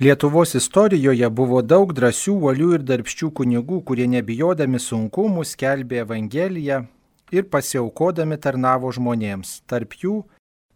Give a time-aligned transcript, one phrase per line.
[0.00, 6.86] Lietuvos istorijoje buvo daug drąsių, uolių ir darbščių kunigų, kurie nebijodami sunkumų skelbė Evangeliją
[7.30, 9.60] ir pasiaukodami tarnavo žmonėms.
[9.68, 10.24] Tarp jų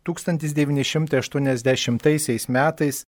[0.05, 3.05] 1980 metais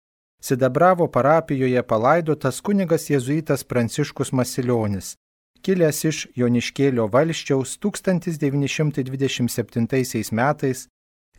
[0.45, 5.17] Sidabravo parapijoje palaidotas kunigas jėzuitas Pranciškus Masilionis,
[5.65, 10.85] kilęs iš Joniškėlio valščiaus 1927 metais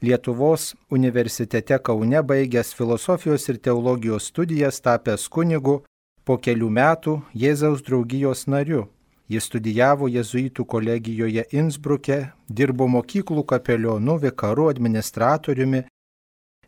[0.02, 5.76] Lietuvos universitete Kaune baigęs filosofijos ir teologijos studijas tapęs kunigu,
[6.26, 8.90] po kelių metų Jėzaus draugijos nariu.
[9.32, 12.18] Jis studijavo jėzuitų kolegijoje Innsbruke,
[12.50, 15.86] dirbo mokyklų kapelionu, vikaru, administratoriumi,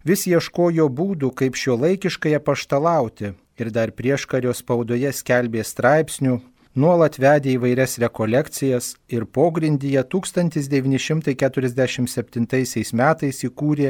[0.07, 6.39] vis ieškojo būdų, kaip šio laikiškai apaštalauti ir dar prieškario spaudoje skelbė straipsnių,
[6.77, 13.89] nuolat vedė įvairias rekolekcijas ir pogrindyje 1947 metais įkūrė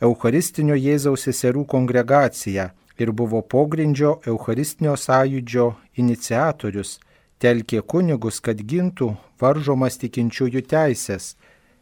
[0.00, 2.70] Eucharistinio Jėzaus seserų kongregaciją
[3.02, 6.98] ir buvo pogrindžio Eucharistinio sąjūdžio iniciatorius,
[7.40, 11.36] telkė kunigus, kad gintų varžomas tikinčiųjų teisės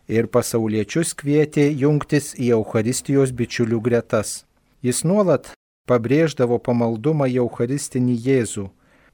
[0.08, 4.44] ir pasauliečius kvietė jungtis į Eucharistijos bičiulių gretas.
[4.82, 5.52] Jis nuolat
[5.90, 8.68] pabrėždavo pamaldumą į Eucharistinį Jėzų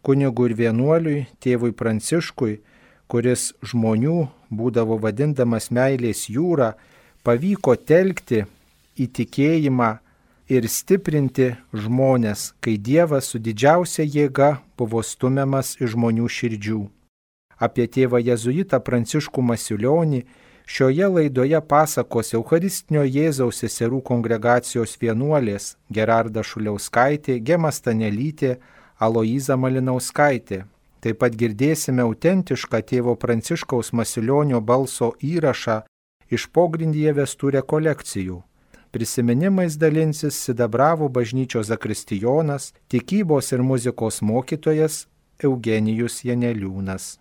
[0.05, 2.60] kunigui ir vienuoliui, tėvui Pranciškui,
[3.08, 6.74] kuris žmonių būdavo vadindamas meilės jūra,
[7.24, 8.44] pavyko telkti
[9.00, 9.91] į tikėjimą
[10.52, 16.83] ir stiprinti žmonės, kai Dievas su didžiausia jėga buvo stumiamas iš žmonių širdžių.
[17.56, 20.24] Apie tėvą Jėzuitą Pranciškų Masiulionį
[20.66, 28.58] šioje laidoje pasakos Eucharistinio Jėzaus seserų kongregacijos vienuolės Gerarda Šuliauskaitė, Gema Stanelytė,
[29.05, 30.64] Aloiza Malinauskaitė.
[31.05, 35.83] Taip pat girdėsime autentišką tėvo Pranciškaus Masilionio balso įrašą
[36.33, 38.38] iš pogrindyje vestų rekolekcijų.
[38.94, 45.05] Prisiminimais dalinsis Sidabravo bažnyčios zakristijonas, tikybos ir muzikos mokytojas
[45.42, 47.18] Eugenijus Janeliūnas.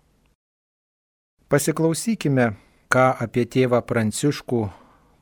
[1.50, 2.54] Pasiklausykime,
[2.88, 4.62] ką apie tėvą Pranciškų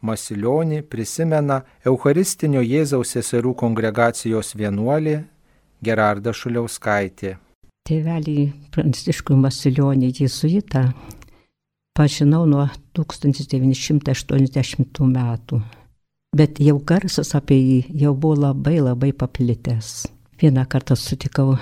[0.03, 5.23] Masilionį prisimena Eucharistinio Jėzaus seserų kongregacijos vienuolė
[5.83, 7.41] Gerarda Šuliauskaitė.
[7.83, 10.95] Tėvelį Pranciškų Masilionį Jėzuitą
[11.99, 15.59] pažinau nuo 1980 metų,
[16.39, 20.07] bet jau garsas apie jį jau buvo labai labai paplitęs.
[20.39, 21.57] Vieną kartą sutikau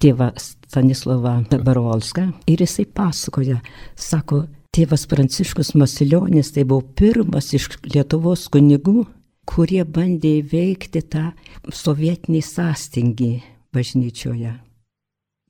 [0.00, 3.60] tėvą Stanislavą Barolską ir jisai pasakoja,
[3.96, 9.06] sako, tėvas Pranciškus Masilionis tai buvo pirmas iš Lietuvos kunigų,
[9.48, 11.32] kurie bandė įveikti tą
[11.72, 14.54] sovietinį sąstingį bažnyčioje.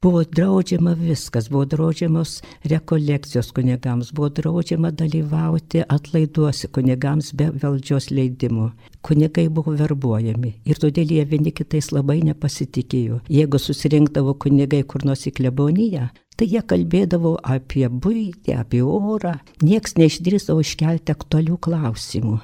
[0.05, 8.67] Buvo draudžiama viskas, buvo draudžiamos rekolekcijos kunigams, buvo draudžiama dalyvauti atlaiduosi kunigams be valdžios leidimų.
[9.01, 13.23] Kunigai buvo verbuojami ir todėl jie vieni kitais labai nepasitikėjo.
[13.33, 19.97] Jeigu susirinkdavo kunigai kur nors į kleboniją, tai jie kalbėdavo apie būtį, apie orą, nieks
[19.97, 22.43] neišdrįsdavo iškelti aktualių klausimų.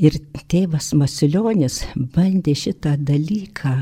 [0.00, 0.14] Ir
[0.48, 3.74] tėvas Masilionis bandė šitą dalyką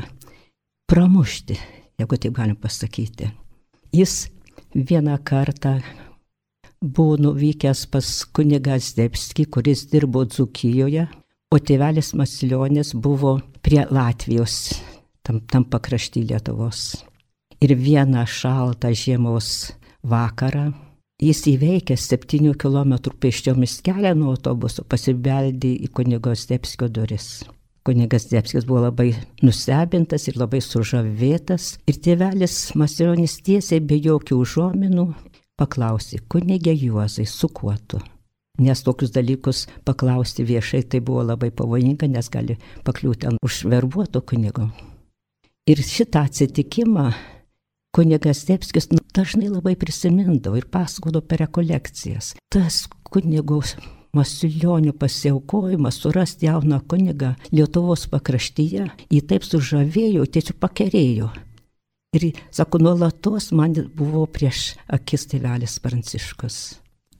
[0.89, 1.55] pramušti,
[2.01, 3.29] jeigu taip galim pasakyti.
[3.93, 4.29] Jis
[4.73, 5.77] vieną kartą
[6.81, 11.05] buvo nuvykęs pas kunigą Zdebskį, kuris dirbo Dzukijoje,
[11.53, 14.81] o tėvelis Masilionės buvo prie Latvijos,
[15.21, 17.03] tam, tam pakrašty Lietuvos.
[17.61, 20.71] Ir vieną šaltą žiemos vakarą
[21.21, 27.43] jis įveikęs 7 km pėsčiomis kelią nuo autobuso pasibeldė į kunigo Zdebskio duris.
[27.87, 31.77] Kunigas Debskis buvo labai nustebintas ir labai sužavėtas.
[31.87, 35.05] Ir tėvelis Masilionis tiesiai be jokių užuominų
[35.59, 37.99] paklausė, kunigė Juozai, su kuo tu?
[38.59, 44.67] Nes tokius dalykus paklausti viešai tai buvo labai pavojinga, nes gali pakliūti ant užverbuoto kunigo.
[45.69, 47.05] Ir šitą atsitikimą
[47.95, 52.33] kunigas Debskis dažnai labai prisimindavo ir pasakodavo per rekolekcijas.
[52.51, 53.77] Tas kunigos
[54.13, 61.29] Masilionio pasiaukojimas surasti jauną kunigą Lietuvos pakraštyje, jį taip sužavėjo, tiesiog pakerėjo.
[62.17, 66.61] Ir, sako, nuolatos man buvo prieš akis tėvelis Pranciškus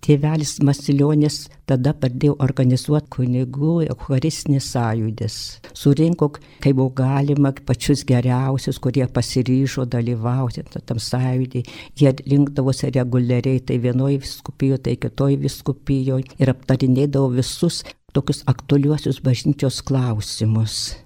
[0.05, 5.35] tėvelis Masilionis tada pradėjo organizuoti kunigų eucharistinės sąjūdis.
[5.77, 6.31] Surinko,
[6.63, 11.65] kaip buvo galima, pačius geriausius, kurie pasiryžo dalyvauti tam sąjūdį.
[11.99, 19.83] Jie rinkdavosi reguliariai, tai vienoje viskupijoje, tai kitoje viskupijoje ir aptarinėdavo visus tokius aktualiuosius bažnyčios
[19.85, 20.97] klausimus.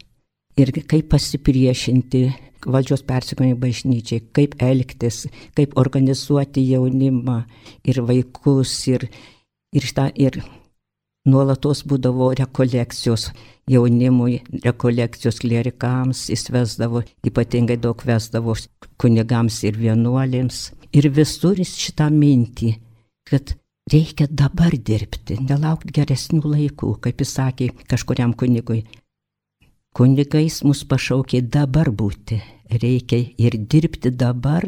[0.58, 2.24] Ir kaip pasipriešinti
[2.70, 5.26] valdžios persikojimai bažnyčiai, kaip elgtis,
[5.58, 7.40] kaip organizuoti jaunimą
[7.84, 9.08] ir vaikus ir,
[9.74, 10.40] ir, šitą, ir
[11.26, 13.32] nuolatos būdavo rekolekcijos
[13.70, 18.56] jaunimui, rekolekcijos klerikams, jis vesdavo, ypatingai daug vesdavo
[19.00, 20.70] kunigams ir vienuolėms.
[20.94, 22.76] Ir visur jis šitą mintį,
[23.30, 23.56] kad
[23.92, 28.84] reikia dabar dirbti, nelaukti geresnių laikų, kaip jis sakė kažkuriam kunigui.
[29.94, 32.40] Kunigais mus pašaukė dabar būti,
[32.81, 34.66] reikia ir dirbti dabar,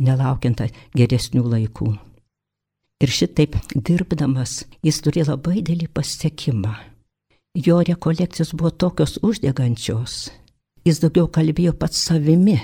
[0.00, 0.62] nelaukiant
[0.96, 1.88] geresnių laikų.
[3.04, 6.72] Ir šitaip dirbdamas jis turėjo labai didelį pasiekimą.
[7.60, 10.30] Jo rekolekcijos buvo tokios uždegančios.
[10.88, 12.56] Jis daugiau kalbėjo pats savimi.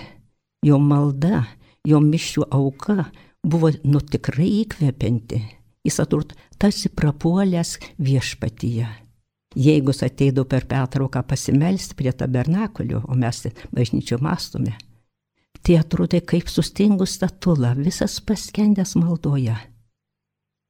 [0.64, 1.44] Jo malda,
[1.84, 3.10] jo mišių auka
[3.44, 5.44] buvo nu tikrai įkvepianti.
[5.84, 9.03] Jis atrodo tarsi prapuolęs viešpatyje.
[9.54, 14.74] Jeigu jis ateidavo per pertrauką pasimelsti prie tabernakulio, o mes bažnyčio mastome,
[15.62, 19.56] tai atrodė kaip sustingus statula, visas paskendęs maldoje.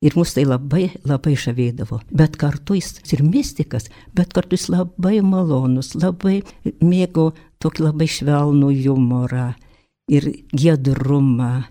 [0.04, 2.02] Ir mus tai labai, labai žavėdavo.
[2.12, 6.42] Bet kartu jis ir mystikas, bet kartu jis labai malonus, labai
[6.84, 7.30] mėgo
[7.64, 9.54] tokį labai švelnų humorą
[10.12, 11.64] ir giedrumą.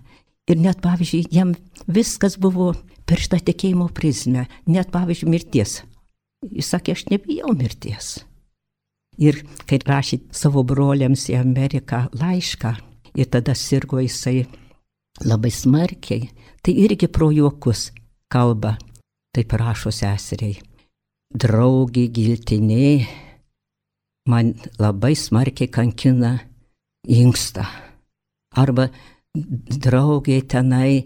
[0.50, 1.54] Ir net, pavyzdžiui, jam
[1.86, 2.72] viskas buvo
[3.06, 5.78] per šitą tikėjimo prizmę, net, pavyzdžiui, mirties.
[6.52, 8.18] Jis sakė, aš nebijau mirties.
[9.22, 9.38] Ir
[9.68, 12.74] kai rašė savo broliams į Ameriką laišką,
[13.14, 14.44] ir tada sirgo jisai
[15.22, 16.28] labai smarkiai,
[16.62, 17.92] tai irgi pro juokus
[18.28, 18.74] kalba,
[19.34, 20.58] taip rašo seseriai.
[21.34, 23.06] Draugiai giltinė
[24.30, 26.36] man labai smarkiai kankina
[27.06, 27.66] inksta.
[28.54, 28.88] Arba
[29.34, 31.04] draugiai tenai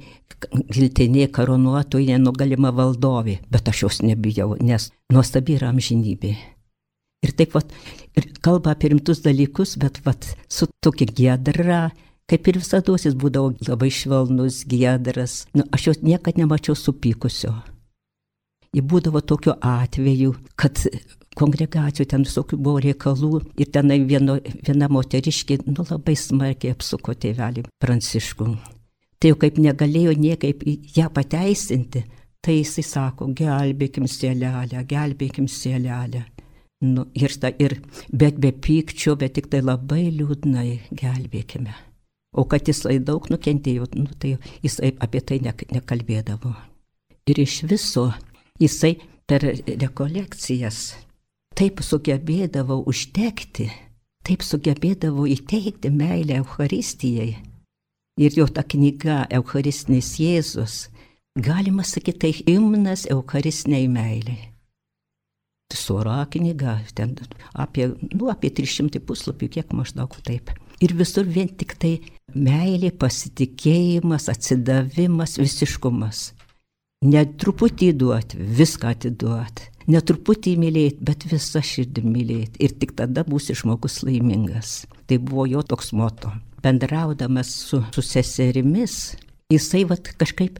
[0.75, 6.35] giltinė karonuotojų nenugalima valdovė, bet aš jos nebijau, nes nuostabi yra amžinybė.
[7.27, 7.73] Ir taip pat,
[8.45, 11.89] kalba apie rimtus dalykus, bet vat, su tokia gedra,
[12.29, 15.47] Kaip ir visada jis būdavo labai švelnus, giedras.
[15.57, 17.55] Nu, aš jo niekad nemačiau supykusio.
[18.77, 20.77] Ji būdavo tokiu atveju, kad
[21.39, 27.67] kongregacijų ten visokių buvo reikalų ir tenai vieno, viena moteriškė nu, labai smarkiai apsuko tėvelį
[27.83, 28.49] Pranciškų.
[29.19, 30.63] Tai jau kaip negalėjo niekaip
[30.95, 32.05] ją pateisinti,
[32.45, 36.23] tai jisai sako, gelbėkim sėlelę, gelbėkim sėlelę.
[36.87, 37.81] Nu, ir, ta, ir,
[38.15, 41.75] bet be pykčio, bet tik tai labai liūdnai gelbėkime.
[42.39, 46.55] O kad jisai daug nukentėjo, nu, tai jisai apie tai ne, nekalbėdavo.
[47.29, 48.07] Ir iš viso
[48.63, 48.95] jisai
[49.27, 51.08] per rekolekcijas
[51.59, 53.67] taip sugebėdavo užtekti,
[54.23, 57.33] taip sugebėdavo įteikti meilę Euharistijai.
[58.19, 60.77] Ir jo ta knyga Eucharistinis Jėzus,
[61.39, 64.53] galima sakyti, tai imnas Eucharistiniai meiliai.
[65.75, 67.13] Sora knyga, ten
[67.53, 70.51] apie, nu, apie 300 puslapių, kiek maždaug taip.
[70.81, 71.99] Ir visur vien tik tai
[72.35, 76.23] meilė, pasitikėjimas, atsidavimas, visiškumas.
[77.05, 79.69] Netruputį duoti, viską atiduoti.
[79.89, 82.61] Netruputį mylėti, bet visą širdį mylėti.
[82.65, 84.83] Ir tik tada būsi žmogus laimingas.
[85.09, 86.35] Tai buvo jo toks moto.
[86.63, 89.17] Bendraudamas su, su seserimis,
[89.49, 90.59] jisai vat kažkaip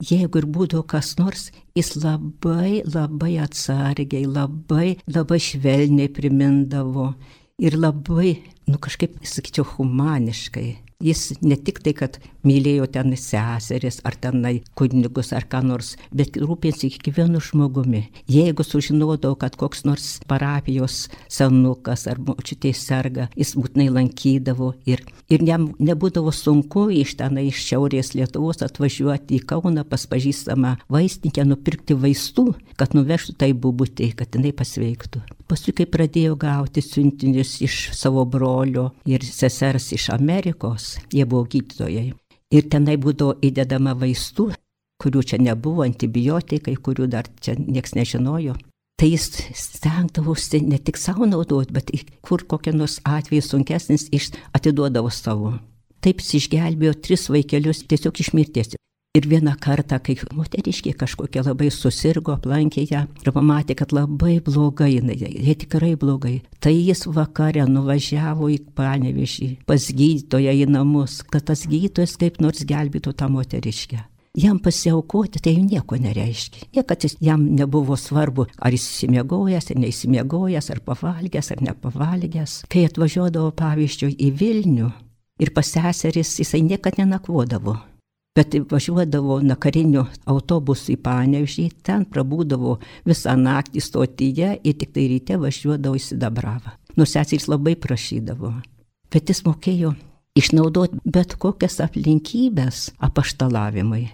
[0.00, 7.12] jeigu ir būdavo kas nors, jis labai, labai atsargiai, labai, labai švelniai primindavo
[7.60, 8.38] ir labai,
[8.70, 10.68] nu kažkaip, sakyčiau, humaniškai.
[11.00, 16.38] Jis ne tik tai, kad mylėjo ten seseris ar tenai kunigus ar ką nors, bet
[16.40, 18.06] rūpėsi kiekvienu žmogumi.
[18.30, 25.44] Jeigu sužinodavo, kad koks nors parapijos senukas ar močiutė serga, jis būtinai lankydavo ir, ir
[25.46, 31.96] jam nebūdavo sunku iš tenai iš šiaurės Lietuvos atvažiuoti į Kauną pas pažįstamą vaistinkę, nupirkti
[31.98, 32.50] vaistų,
[32.80, 35.22] kad nuvežtų tai bubutį, kad jinai pasveiktų.
[35.50, 42.12] Paskui, kai pradėjo gauti siuntinius iš savo brolio ir sesers iš Amerikos, jie buvo gydytojai.
[42.50, 44.50] Ir tenai būdavo įdedama vaistų,
[45.00, 48.56] kurių čia nebuvo, antibiotikai, kurių dar čia niekas nežinojo.
[49.00, 51.92] Tai jis stengdavosi ne tik savo naudoti, bet
[52.26, 54.10] kur kokia nors atveju sunkesnis,
[54.52, 55.54] atiduodavo savo.
[56.04, 58.74] Taip jis išgelbėjo tris vaikelius tiesiog iš mirties.
[59.18, 65.00] Ir vieną kartą, kai moteriškė kažkokia labai susirgo, aplankė ją ir pamatė, kad labai blogai,
[65.02, 71.66] jie tikrai blogai, tai jis vakare nuvažiavo į panevišį pas gydytoją į namus, kad tas
[71.66, 74.04] gydytojas kaip nors gelbėtų tą moteriškę.
[74.38, 76.70] Jam pasiaukoti tai nieko nereiškia.
[76.78, 82.60] Niekad jam nebuvo svarbu, ar jis įsimiegojęs, ar neįsimiegojęs, ar pavalgęs, ar nepavalgęs.
[82.70, 84.96] Kai atvažiuodavo pavyzdžiui į Vilnių
[85.42, 87.80] ir pas seseris, jisai niekad nenakvodavo
[88.36, 92.76] bet važiuodavo nakariniu autobusu į Panežį, ten prabūdavo
[93.08, 96.76] visą naktį stotyje ir tik tai ryte važiuodavo į Sidabravą.
[96.98, 98.52] Nusesys labai prašydavo,
[99.10, 99.94] bet jis mokėjo
[100.38, 104.08] išnaudoti bet kokias aplinkybės apaštalavimui.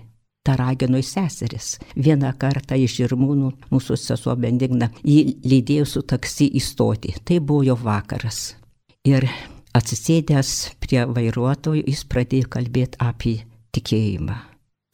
[0.47, 1.73] tą ragino į seseris.
[1.99, 7.17] Vieną kartą iš žirmūnų mūsų sesuo Bendigna jį lydėjo su taksi įstoti.
[7.25, 8.55] Tai buvo jo vakaras.
[9.03, 9.27] Ir
[9.75, 13.41] atsisėdęs prie vairuotojo jis pradėjo kalbėti apie
[13.77, 14.37] tikėjimą.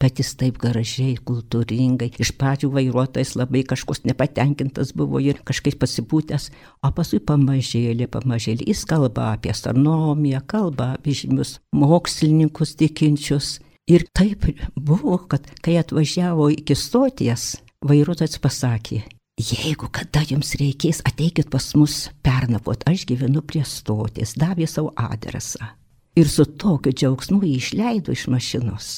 [0.03, 6.49] Bet jis taip gražiai, kultūringai, iš pradžių vairuotojas labai kažkoks nepatenkintas buvo ir kažkaip pasipūtęs,
[6.83, 8.67] o paskui pamažėlė, pamažėlė.
[8.67, 13.61] Jis kalba apie astronomiją, kalba apie žymius mokslininkus tikinčius.
[13.87, 17.53] Ir taip buvo, kad kai atvažiavo iki stoties,
[17.87, 19.05] vairuotojas pasakė,
[19.41, 25.71] Jeigu kada jums reikės, ateikit pas mus pernakvot, aš gyvenu prie stoties, davė savo adresą.
[26.19, 28.91] Ir su tokiu džiaugsmu jį išleido iš mašinos.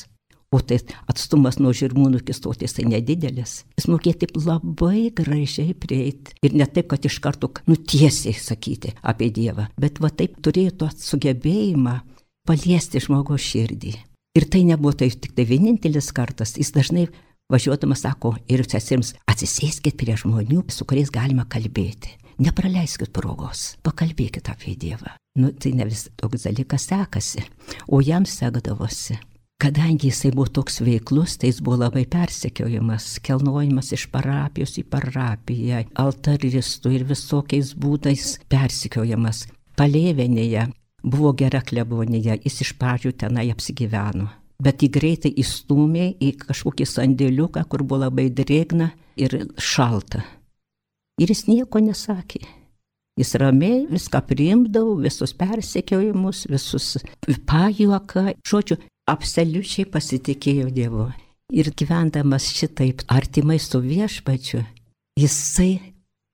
[0.56, 0.78] O tai
[1.12, 3.64] atstumas nuo žirmūnų iki stoties tai nedidelis.
[3.76, 6.36] Jis mokėjo taip labai gražiai prieiti.
[6.46, 10.92] Ir ne taip, kad iš karto nutiesiai sakyti apie Dievą, bet va taip turėjo to
[11.08, 11.98] sugebėjimą
[12.48, 13.96] paliesti žmogaus širdį.
[14.36, 16.56] Ir tai nebuvo tai tik tai vienintelis kartas.
[16.60, 17.08] Jis dažnai
[17.52, 22.16] važiuodamas sako ir sesims, atsisėskit prie žmonių, su kuriais galima kalbėti.
[22.44, 25.16] Nepraleiskit progos, pakalbėkit apie Dievą.
[25.36, 27.44] Nu, tai ne vis toks dalykas sekasi,
[27.92, 29.18] o jam sekdavosi.
[29.60, 35.84] Kadangi jisai buvo toks veiklus, tai jis buvo labai persekiojimas, kelnojimas iš parapijos į parapiją,
[36.00, 39.46] altaristų ir visokiais būdais persekiojimas.
[39.80, 40.70] Palėvenėje
[41.04, 47.64] buvo gera klebonija, jis iš pradžių tenai apsigyveno bet jį greitai įstumė į kažkokį sandėliuką,
[47.70, 50.24] kur buvo labai drėgna ir šalta.
[51.22, 52.44] Ir jis nieko nesakė.
[53.16, 56.98] Jis ramiai viską priimdavo, visus persekiojimus, visus
[57.48, 58.76] pajuoką, žodžiu,
[59.08, 61.10] absoliučiai pasitikėjo Dievu.
[61.56, 64.66] Ir gyvendamas šitaip artimai su viešpačiu,
[65.16, 65.94] jisai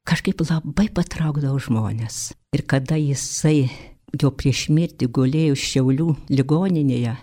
[0.09, 2.31] kažkaip labai patraukdavo žmonės.
[2.55, 3.69] Ir kada jisai
[4.17, 7.17] jo prieš mirtį gulėjo Šiaulių ligoninėje,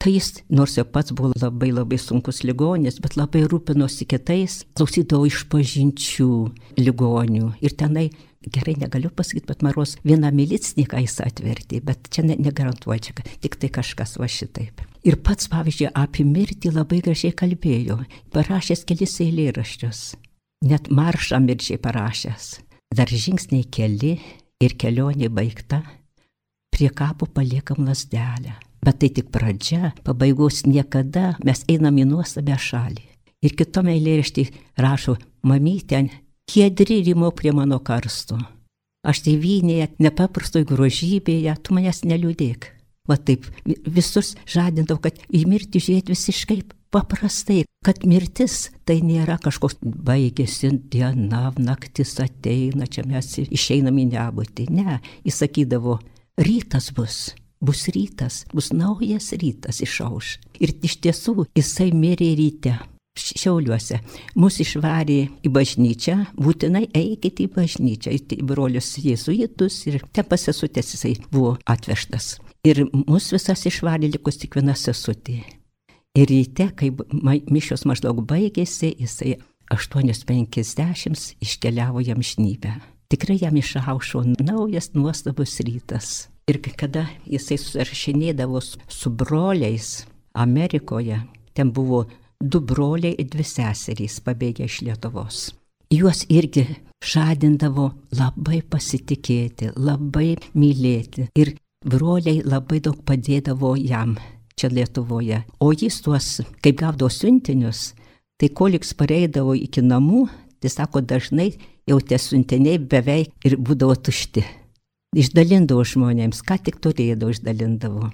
[0.00, 5.26] Tai jis, nors jau pats buvo labai labai sunkus ligonis, bet labai rūpinosi kitais, klausydavo
[5.28, 6.28] iš pažinčių
[6.80, 7.50] ligonių.
[7.60, 8.06] Ir tenai,
[8.46, 13.58] gerai negaliu pasakyti, bet Maros vieną milicininką jis atvertė, bet čia ne, negarantuoju, čia tik
[13.60, 14.80] tai kažkas va šitaip.
[15.04, 18.00] Ir pats, pavyzdžiui, apie mirtį labai gražiai kalbėjo,
[18.34, 20.00] parašęs kelis eilėraščius,
[20.68, 22.56] net maršą mirčiai parašęs.
[22.96, 24.16] Dar žingsniai keli
[24.60, 25.84] ir kelionė baigta,
[26.74, 33.04] prie kapo paliekam lasdelę Bet tai tik pradžia, pabaigos niekada mes einam į nuostabę šalį.
[33.44, 34.46] Ir kitome eilėraštį
[34.80, 36.06] rašo, mamytė,
[36.50, 38.38] kiedri rimo prie mano karsto.
[39.06, 42.66] Aš tėvynėje, nepaprastoj grožybėje, tu manęs neliūdėk.
[43.08, 43.46] Va taip,
[43.86, 46.58] visus žadindavau, kad į mirtį žiūrėti visiškai
[46.92, 54.68] paprastai, kad mirtis tai nėra kažkoks baigėsi diena, naktis ateina, čia mes išeinam į nebūtį.
[54.74, 55.96] Ne, jis sakydavo,
[56.38, 57.18] rytas bus,
[57.62, 60.36] bus rytas, bus naujas rytas išauš.
[60.60, 62.76] Ir iš tiesų jisai mirė ryte.
[63.20, 64.00] Šiauliuose.
[64.40, 71.14] Mus išvarė į bažnyčią, būtinai eikite į bažnyčią, į brolius jėzuitus ir ten pasisutės jisai
[71.30, 72.38] buvo atvežtas.
[72.66, 75.40] Ir mus visas išvarė likus tik viena sesutė.
[76.18, 76.90] Ir ryte, kai
[77.52, 79.36] mišios maždaug baigėsi, jisai
[79.70, 82.74] 8.50 iškeliavo jam šnybę.
[83.10, 86.28] Tikrai jam išaušo naujas nuostabus rytas.
[86.50, 91.20] Ir kada jisai susirašinėdavo su broliais Amerikoje,
[91.54, 92.04] ten buvo
[92.40, 95.40] du broliai ir dvi seserys pabėgę iš Lietuvos.
[95.90, 96.66] Juos irgi
[97.04, 101.28] žadindavo labai pasitikėti, labai mylėti.
[101.34, 101.54] Ir
[101.84, 104.16] broliai labai daug padėdavo jam
[104.56, 105.42] čia Lietuvoje.
[105.60, 107.94] O jis tuos, kaip gaudavo siuntinius,
[108.38, 110.28] tai koliks pareidavo iki namų,
[110.60, 111.52] tai sako, dažnai
[111.88, 114.44] jau tie siuntiniai beveik ir būdavo tušti
[115.16, 118.10] išdalindavo žmonėms, ką tik turėdavo išdalindavo.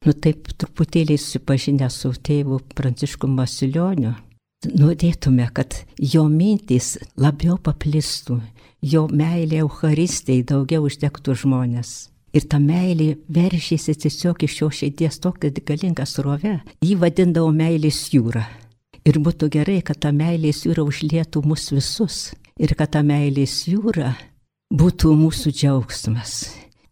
[0.00, 4.14] Nu taip truputėlį susipažinę su tėvu Prancišku Masilioniu,
[4.64, 8.38] norėtume, kad jo mintys labiau paplistų,
[8.80, 11.90] jo meilė Euharistijai daugiau uždegtų žmonės.
[12.32, 18.46] Ir ta meilė veržėsi tiesiog iš jo širdies tokia galinga srove, jį vadindavo meilės jūra.
[19.04, 22.30] Ir būtų gerai, kad ta meilės jūra užlietų mus visus.
[22.56, 24.14] Ir kad ta meilės jūra
[24.72, 26.40] būtų mūsų džiaugsmas.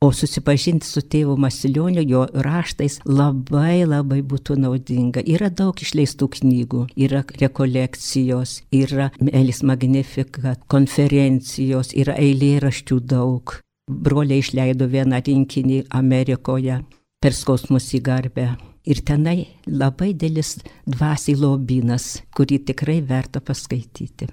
[0.01, 5.25] O susipažinti su tėvu Masilioniu, jo raštais labai labai būtų naudinga.
[5.27, 13.57] Yra daug išleistų knygų, yra rekolekcijos, yra Elis Magnifika, konferencijos, yra eilėraščių daug.
[13.91, 16.79] Broliai išleido vieną rinkinį Amerikoje
[17.19, 18.53] per skausmus į garbę.
[18.87, 24.31] Ir tenai labai dėlis dvasiai lobinas, kurį tikrai verta paskaityti.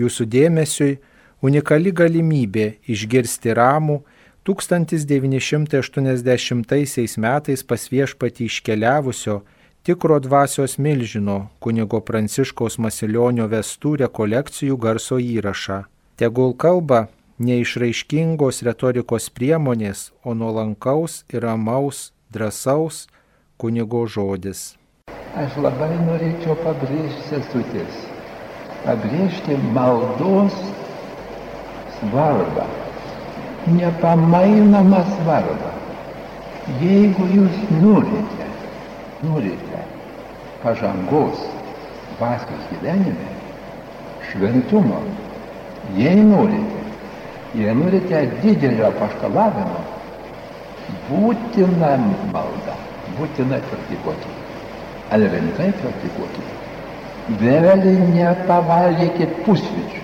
[0.00, 0.96] Jūsų dėmesiui
[1.44, 4.00] unikali galimybė išgirsti ramų
[4.42, 9.46] 1980 metais pas viešpatį iškeliavusio
[9.86, 15.84] tikro dvasios milžino kunigo Pranciškaus Masilionio vestų rekolekcijų garso įrašą.
[16.18, 17.06] Tegul kalba
[17.38, 23.06] neišraiškingos retorikos priemonės, o nuolankaus ir ramaus, drąsaus
[23.58, 24.76] kunigo žodis.
[25.38, 27.94] Aš labai norėčiau pabrėžti sesutės,
[28.82, 30.54] pabrėžti maldos
[32.00, 32.81] svarbą,
[33.66, 35.70] nepamainomą svarbą.
[36.80, 38.46] Jeigu jūs norite,
[39.26, 39.80] norite
[40.62, 41.40] pažangos
[42.16, 43.30] dvasios gyvenime,
[44.30, 45.00] šventumo,
[45.96, 46.84] jei norite,
[47.58, 49.82] jei norite didelio paštalavimo,
[51.08, 51.96] būtina
[52.32, 52.78] malda,
[53.18, 54.38] būtina praktikuoti.
[55.12, 56.46] Ar rimtai praktikuoti?
[57.42, 60.00] Vėlį nepavalgykit pusryčių.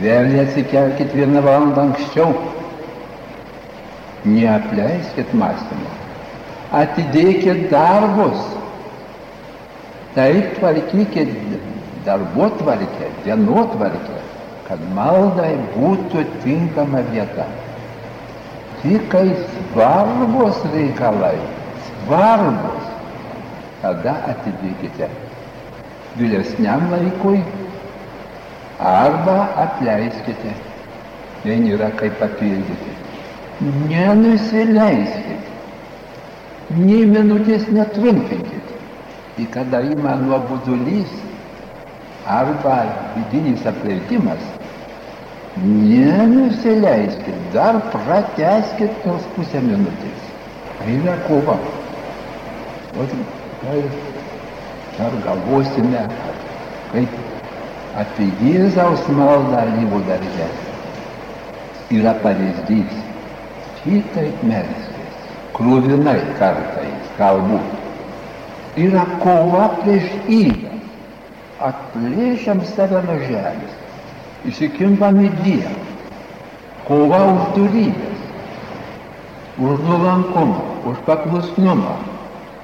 [0.00, 2.32] Vėlį atsikelkit vieną valandą anksčiau
[4.24, 5.90] neapleiskit mąstymo.
[6.74, 8.40] Atidėkit darbus.
[10.14, 11.30] Taip tvarkykit
[12.06, 14.22] darbotvarkę, dienotvarkę,
[14.68, 17.46] kad maldai būtų tinkama vieta.
[18.84, 21.36] Tik kai svarbus reikalai,
[21.88, 22.90] svarbus,
[23.82, 25.08] tada atidėkite
[26.18, 27.40] vėlesniam laikui
[28.78, 30.54] arba atleiskite.
[31.44, 32.93] Ten yra kaip papildyti.
[33.62, 35.46] Nenusileiskit.
[36.74, 38.72] Nei minutės netrumpinkit.
[39.38, 41.12] Į kada ima nuobodulys
[42.26, 42.76] arba
[43.14, 44.42] vidinis apleitimas,
[45.60, 50.26] nenusileiskit, dar prateskit tos pusę minutės.
[50.90, 51.58] Yra kova.
[52.98, 53.06] O
[53.62, 53.80] tai
[55.04, 56.04] ar galvosime,
[56.92, 57.10] kaip
[58.02, 60.52] apie Jėzaus maldą alyvų darbe.
[61.94, 63.02] Yra pavyzdys
[63.84, 67.80] šitaip melskis, krūvinai kartais galbūt.
[68.80, 70.72] Yra kova prieš įdą.
[71.64, 73.74] Atplėšiam save nuo žemės,
[74.50, 75.74] įsikimbam į Dievą.
[76.84, 78.24] Kova už durybės,
[79.56, 81.94] už nuolankumą, už paklusnumą,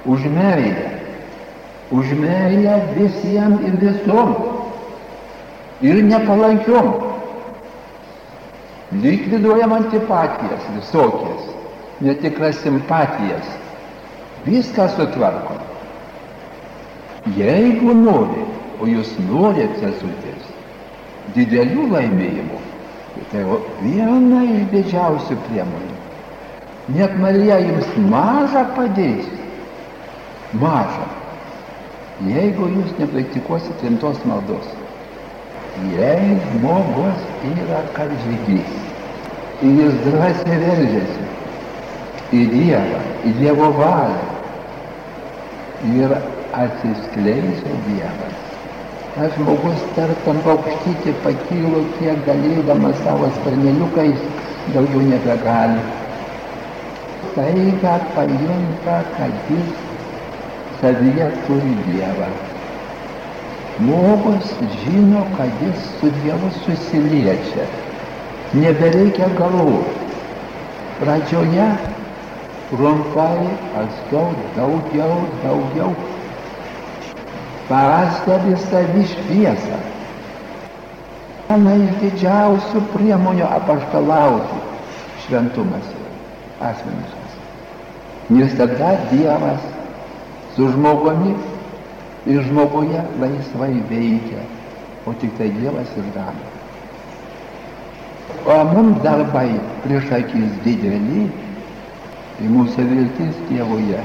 [0.05, 0.91] už meilę,
[1.89, 4.35] už meilę visiems ir visom.
[5.81, 7.10] Ir nepalankiom
[8.91, 11.43] likviduojam antipatijas visokias,
[12.01, 13.47] netikras simpatijas,
[14.45, 15.61] viską sutvarkom.
[17.37, 18.43] Jeigu nori,
[18.81, 20.51] o jūs norite sesutės,
[21.35, 22.59] didelių laimėjimų,
[23.31, 23.45] tai
[23.83, 25.97] viena iš didžiausių priemonių.
[26.91, 29.27] Net Marija jums mažą padės.
[30.59, 31.05] Mažą.
[32.25, 34.73] Jeigu jūs nepraktikuosite rimtos maldos.
[35.93, 37.21] Jei žmogus
[37.53, 38.80] yra karžygys,
[39.61, 41.25] ir jis drąsiai veržiasi
[42.33, 44.29] į Dievą, į Dievo valią
[45.97, 46.13] ir
[46.57, 48.39] atsiskleidžia Dievas.
[49.13, 54.23] Tas žmogus tartam paukštyti pakylo, kiek galėdamas savo sparneliukais,
[54.73, 55.83] daugiau nebegali.
[57.31, 59.75] Staiga pajunta, kad jis
[60.81, 62.31] savyje turi Dievą.
[63.77, 67.69] Žmogus žino, kad jis su Dievu susiliečia
[68.53, 69.99] nebereikia galvoti.
[70.99, 71.67] Pradžioje
[72.69, 75.95] trumpai, paskiau daugiau, daugiau.
[77.67, 79.79] Pastebi savi šviesą.
[81.51, 84.59] Viena iš didžiausių priemonių apaštalauti
[85.25, 85.89] šventumas
[86.63, 87.35] asmeniškas.
[88.31, 89.65] Nes tada Dievas
[90.55, 91.35] su žmogumi
[92.31, 94.47] ir žmoguje laisvai veikia,
[95.03, 96.60] o tik tai Dievas ir daro.
[98.45, 101.27] O mums darbai prieš akis dideli,
[102.37, 104.01] tai mūsų viltis Dievoje.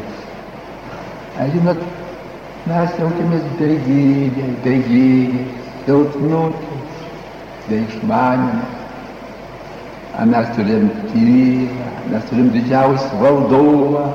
[1.41, 1.81] Ar žinot,
[2.69, 5.47] mes jaučiamės bejėgiai, bejėgiai,
[5.87, 6.83] silpnučiai,
[7.69, 8.69] be išmanimo.
[10.21, 11.81] Ar mes turim tylą,
[12.13, 14.07] mes turim didžiausią valdovą,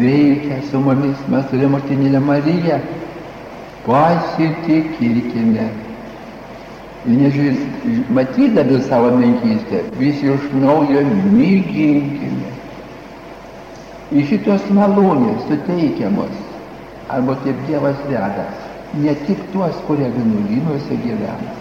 [0.00, 2.80] veikia su mumis, mes turim motinėlę Mariją.
[3.84, 5.68] Pasitikėkime
[7.06, 12.50] nežiūrint, matydami savo menkystę, vis iš naujo myginkime.
[14.12, 16.34] Iš šitos malonės suteikiamos,
[17.10, 18.46] arba taip Dievas veda,
[18.94, 21.56] ne tik tuos, kurie vienuolynuose gyvena,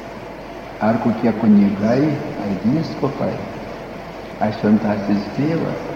[0.83, 2.11] ar kokie kunigai,
[2.43, 3.33] ar vyskupai,
[4.43, 5.89] ar šventasis Dievas,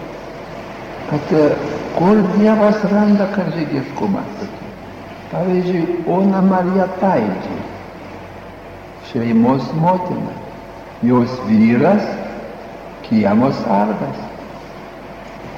[1.12, 1.46] kad e,
[1.94, 4.26] kur Dievas randa karžygiškumą.
[5.26, 7.75] Pavyzdžiui, Ona Marija Taidžiai
[9.16, 10.32] šeimos motina,
[11.02, 12.04] jos vyras
[13.08, 14.18] kiemo sargas.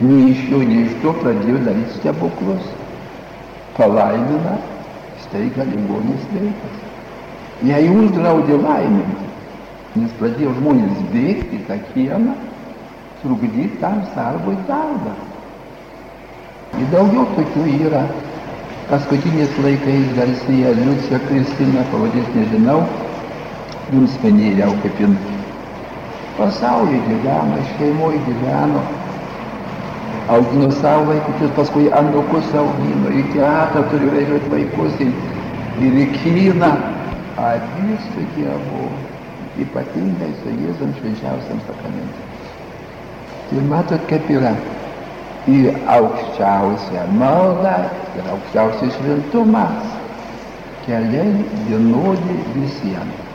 [0.01, 2.69] Nei iš jo, nei iš to pradėjo daryti stebuklus.
[3.79, 4.57] palaimina,
[5.23, 6.79] staiga ligonis sveikas.
[7.63, 9.27] Jei uždraudė laiminti,
[9.99, 12.35] nes pradėjo žmonės bėgti į tą kiemą,
[13.23, 15.15] trukdyti tam sargui darbą.
[16.79, 18.03] Ir daugiau tokių yra.
[18.89, 22.81] Paskutiniais laikais garsėja Liucija Kristina, pavadės nežinau,
[23.93, 24.17] jums
[24.83, 25.17] kaip jin
[26.39, 28.83] pasaulyje gyveno, šeimoje gyveno,
[30.29, 35.13] augino savo vaikučius, paskui andukus augino, į teatrą turi vežioti vaikus ir,
[36.05, 36.73] į kiną.
[37.39, 38.89] Abi su Dievu,
[39.63, 42.25] ypatingai su Jėzum švenčiausiam sakramentu.
[43.55, 44.57] Ir matot, kaip yra.
[45.49, 45.61] Į
[45.95, 47.77] aukščiausią maldą
[48.19, 49.95] ir aukščiausią šventumas.
[50.85, 53.28] Keliai vienodi visiems.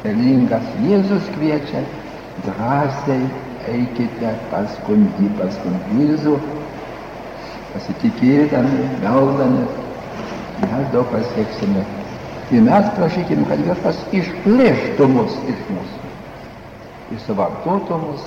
[0.00, 1.82] Relingas Jėzus kviečia
[2.46, 3.26] drąsiai
[3.68, 6.38] eikite paskui jį, paskui Jėzų,
[7.74, 9.66] pasitikėdami, meldami,
[10.62, 11.84] mes daug pasieksime.
[12.50, 16.00] Ir mes prašykime, kad viešpas išplėštų mus iš mūsų
[17.12, 18.24] ir suvartotų mus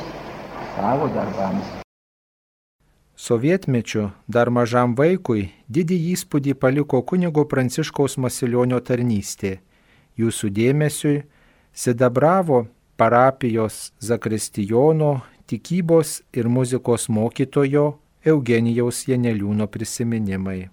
[0.78, 1.74] savo darbams.
[3.18, 9.58] Sovietmečiu dar mažam vaikui didį įspūdį paliko kunigo Pranciškaus Masilionio tarnystė.
[10.20, 11.22] Jūsų dėmesiui
[11.74, 12.66] Sidabravo
[12.98, 20.70] parapijos zakristijono tikybos ir muzikos mokytojo Eugenijaus Janeliūno prisiminimai.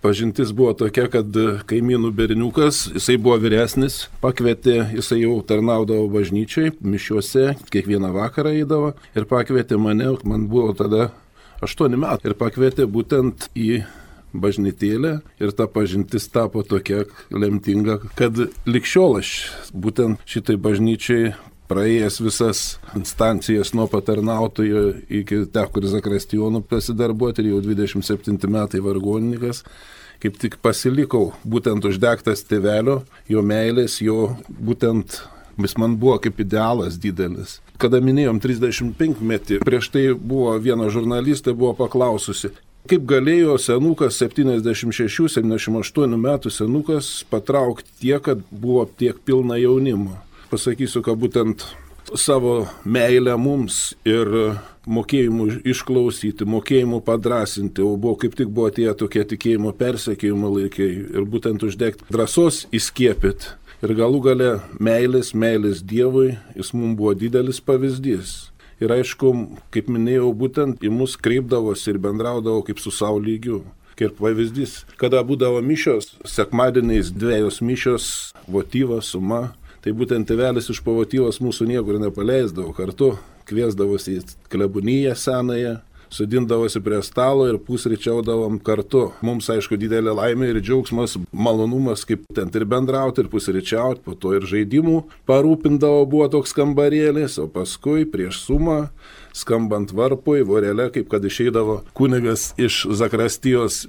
[0.00, 1.36] Pažintis buvo tokia, kad
[1.68, 9.26] kaimynų berniukas, jisai buvo vyresnis, pakvietė, jisai jau tarnaudavo bažnyčiai, mišiuose, kiekvieną vakarą eidavo ir
[9.26, 11.10] pakvietė mane, man buvo tada
[11.66, 13.82] 8 metai, ir pakvietė būtent į
[14.42, 19.34] bažnytėlę ir ta pažintis tapo tokia lemtinga, kad likščiol aš
[19.72, 21.34] būtent šitai bažnyčiai
[21.68, 22.62] praėjęs visas
[22.96, 24.84] instancijas nuo patarnautojo
[25.20, 29.64] iki teko ir zakristijonų pasidarbuoti ir jau 27 metai vargonininkas,
[30.22, 35.20] kaip tik pasilikau būtent uždegtas tėvelio, jo meilės, jo būtent
[35.58, 37.56] Jis man buvo kaip idealas didelis.
[37.82, 42.52] Kada minėjom 35 metį, prieš tai buvo viena žurnalistė buvo paklaususi,
[42.88, 50.16] Kaip galėjo senukas 76-78 metų senukas patraukti tiek, kad buvo tiek pilna jaunimo?
[50.48, 51.66] Pasakysiu, kad būtent
[52.16, 54.56] savo meilę mums ir
[54.88, 61.28] mokėjimu išklausyti, mokėjimu padrasinti, o buvo kaip tik buvo tie tokie tikėjimo persekėjimo laikai ir
[61.28, 63.52] būtent uždegti drąsos įskiepyti.
[63.84, 68.48] Ir galų gale meilės, meilės Dievui, jis mums buvo didelis pavyzdys.
[68.78, 69.32] Ir aišku,
[69.74, 73.64] kaip minėjau, būtent į mus kreipdavosi ir bendraudavo kaip su savo lygiu.
[73.98, 78.04] Kaip pavyzdys, kada būdavo mišios, sekmadieniais dviejos mišios,
[78.46, 83.16] votyvas, suma, tai būtent tėvelis iš pavotyvos mūsų niekur nepaleisdavo, kartu
[83.50, 85.78] kviesdavosi į klebuniją senąją,
[86.10, 89.08] sudindavosi prie stalo ir pusryčiaudavom kartu.
[89.24, 94.34] Mums, aišku, didelė laimė ir džiaugsmas, malonumas, kaip ten ir bendrauti, ir pusryčiauti, po to
[94.38, 98.80] ir žaidimų parūpindavo buvo toks kambarėlis, o paskui prieš sumą
[99.38, 103.84] skambant varpui, vorelė, kaip kad išeidavo kunigas iš Zakrastijos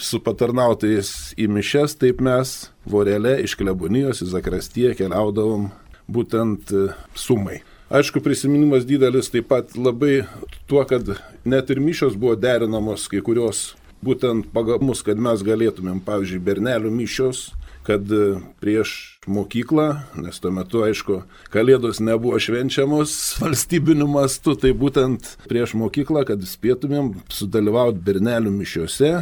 [0.00, 2.56] su patarnautais į mišes, taip mes
[2.88, 5.70] vorelė iš klebonijos į Zakrastiją keliaudavom
[6.08, 6.72] būtent
[7.18, 7.62] sumai.
[7.92, 10.22] Aišku, prisiminimas didelis taip pat labai
[10.64, 11.10] tuo, kad
[11.44, 16.92] net ir mišios buvo derinamos kai kurios būtent pagal mus, kad mes galėtumėm, pavyzdžiui, bernelių
[16.92, 17.50] mišios,
[17.84, 21.20] kad e, prieš mokyklą, nes tuo metu, aišku,
[21.52, 29.12] kalėdos nebuvo švenčiamos valstybiniu mastu, tai būtent prieš mokyklą, kad spėtumėm sudalyvauti bernelių mišiuose,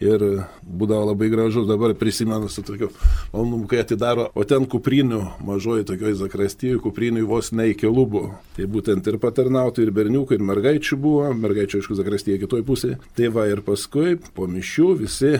[0.00, 0.24] ir
[0.62, 2.90] būdavo labai gražus, dabar prisimenu su tokiu
[3.32, 8.24] malonumu, kai atidaro, o ten kuprinių, mažoji tokioj zakrastyjų, kuprinių vos ne iki lubų.
[8.56, 13.00] Tai būtent ir patarnautų, ir berniukų, ir mergaičių buvo, mergaičių aišku zakrastyje kitoj pusėje.
[13.18, 15.38] Tai va ir paskui po mišių visi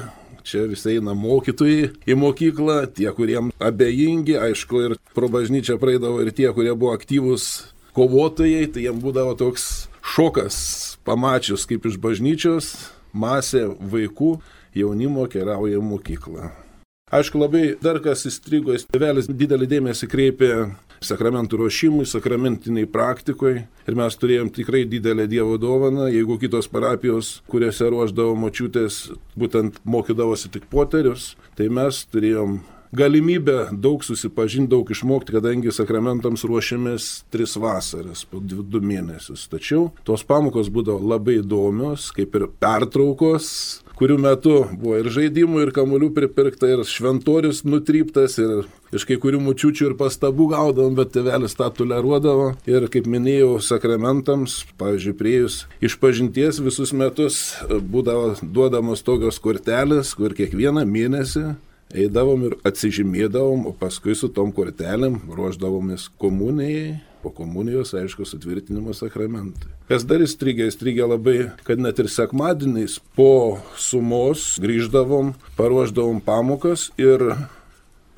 [0.48, 6.32] čia visi eina mokytojai į mokyklą, tie, kuriem abejingi, aišku, ir pro bažnyčią praeidavo ir
[6.32, 7.48] tie, kurie buvo aktyvūs
[7.96, 9.66] kovotojai, tai jiems būdavo toks
[10.14, 10.56] šokas,
[11.04, 12.72] pamačius kaip iš bažnyčios
[13.12, 14.36] masė vaikų
[14.78, 16.50] jaunimo keliauja į mokyklą.
[17.08, 20.50] Aišku, labai dar kas įstrigo, tėvelis didelį dėmesį kreipė
[21.00, 27.88] sakramentų ruošimui, sakramentiniai praktikoje ir mes turėjom tikrai didelę Dievo dovaną, jeigu kitos parapijos, kuriuose
[27.94, 29.06] ruoždavo močiutės,
[29.38, 32.58] būtent mokydavosi tik poterius, tai mes turėjom
[32.92, 39.48] galimybę daug susipažinti, daug išmokti, kadangi sakramentams ruošiamės tris vasaras, po dvi, du mėnesius.
[39.52, 43.50] Tačiau tos pamokos būdavo labai įdomios, kaip ir pertraukos,
[43.98, 49.40] kurių metu buvo ir žaidimų, ir kamuolių pripirkta, ir šventorius nutryptas, ir iš kai kurių
[49.42, 52.52] mučiučių ir pastabų gaudavom, bet tėvelis tą toleruodavo.
[52.70, 60.36] Ir kaip minėjau, sakramentams, pavyzdžiui, priejus iš pažinties visus metus būdavo duodamos tokios kortelės, kur
[60.38, 61.48] kiekvieną mėnesį
[61.94, 69.72] eidavom ir atsižymėdavom, o paskui su tom kortelėm ruoždavomės komunijai po komunijos, aišku, sutvirtinimo sakramentai.
[69.90, 77.24] Kas dar įstrigė, įstrigė labai, kad net ir sekmadieniais po sumos grįždavom, paruoždavom pamokas ir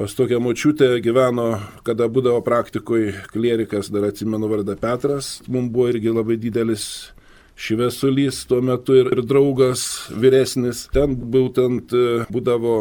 [0.01, 6.13] pas tokią močiutę gyveno, kada būdavo praktikui klierikas, dar atsimenu vardą Petras, mums buvo irgi
[6.13, 6.87] labai didelis
[7.61, 9.83] šviesulys tuo metu ir, ir draugas
[10.17, 10.87] vyresnis.
[10.95, 12.79] Ten būtent e, būdavo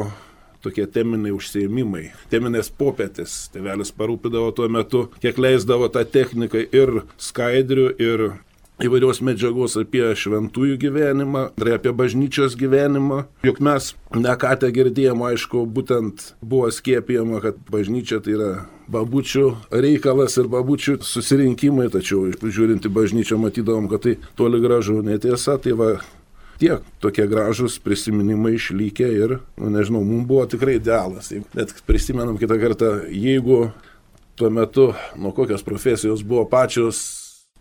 [0.64, 3.48] tokie teminiai užsiemimai, teminės popietės.
[3.54, 8.26] Tevelis parūpidavo tuo metu, kiek leisdavo tą techniką ir skaidrių, ir
[8.80, 13.26] įvairios medžiagos apie šventųjų gyvenimą, ir apie bažnyčios gyvenimą.
[13.44, 18.52] Juk mes ne ką te girdėjom, aišku, būtent buvo skiepijama, kad bažnyčia tai yra
[18.90, 19.46] babučių
[19.84, 25.76] reikalas ir babučių susirinkimai, tačiau žiūrint į bažnyčią matydavom, kad tai toli gražu netiesa, tai
[25.78, 25.92] va
[26.60, 31.32] tiek tokie gražus prisiminimai išlikę ir, nu, nežinau, mums buvo tikrai idealas.
[31.56, 33.70] Net prisimenam kitą kartą, jeigu
[34.40, 37.02] tuo metu, nuo kokios profesijos buvo pačios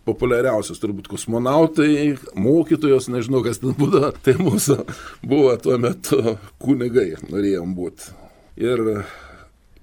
[0.07, 4.79] populiariausios, turbūt kosmonautai, mokytojos, nežinau kas ten būdavo, tai mūsų
[5.27, 8.13] buvo tuo metu kunigai, norėjom būti.
[8.59, 9.03] Ir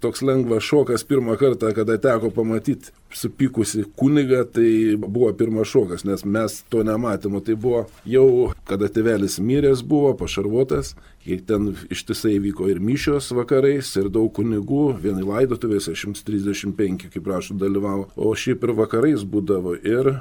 [0.07, 6.23] toks lengvas šokas pirmą kartą, kada teko pamatyti supykusi kuniga, tai buvo pirmas šokas, nes
[6.25, 7.41] mes to nematėme.
[7.43, 13.91] Tai buvo jau, kada tėvelis miręs buvo, pašarvotas, kiek ten ištisai vyko ir mišios vakarais,
[13.99, 19.75] ir daug kunigų, vienai laidotuvėse 135, kaip prašau, dalyvavo, o šiaip ir vakarais būdavo.
[19.83, 20.21] Ir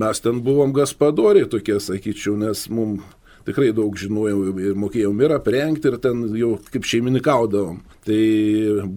[0.00, 3.04] mes ten buvom gaspadoriai tokie, sakyčiau, nes mums
[3.48, 7.80] tikrai daug žinojau ir mokėjom ir aprengti, ir ten jau kaip šeimininkaudavom.
[8.08, 8.24] Tai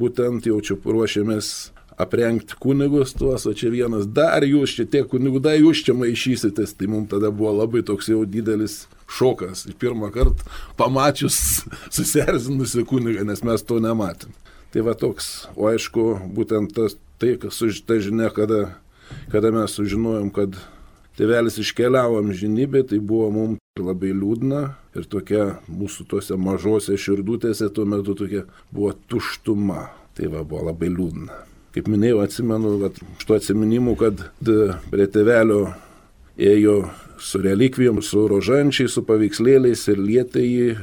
[0.02, 5.42] būtent jau čia ruošiamės aprengti kunigus tuos, o čia vienas, dar jūs čia tie kunigų,
[5.44, 9.68] dar jūs čia maišysitės, tai mums tada buvo labai toks jau didelis šokas.
[9.82, 10.48] Pirmą kartą
[10.80, 11.38] pamačius
[11.96, 14.34] susierzinusi kunigą, nes mes to nematėm.
[14.72, 18.78] Tai va toks, o aišku, būtent tas, tai, kas už tą žinia, kada,
[19.34, 20.56] kada mes sužinojom, kad
[21.20, 24.62] tėvelis iškeliavo amžinybė, tai buvo mums labai liūdna
[25.00, 29.86] ir tokia mūsų tuose mažose širdutėse tuo metu tokia buvo tuštuma.
[30.12, 31.38] Tai va buvo labai liūdna.
[31.72, 34.26] Kaip minėjau, atsimenu, kad iš to atsiminimų, kad
[34.92, 35.62] prie tėvelio
[36.36, 36.82] ėjo
[37.22, 40.74] su relikvijom, su rožančiais, su paveikslėliais ir lietė jį.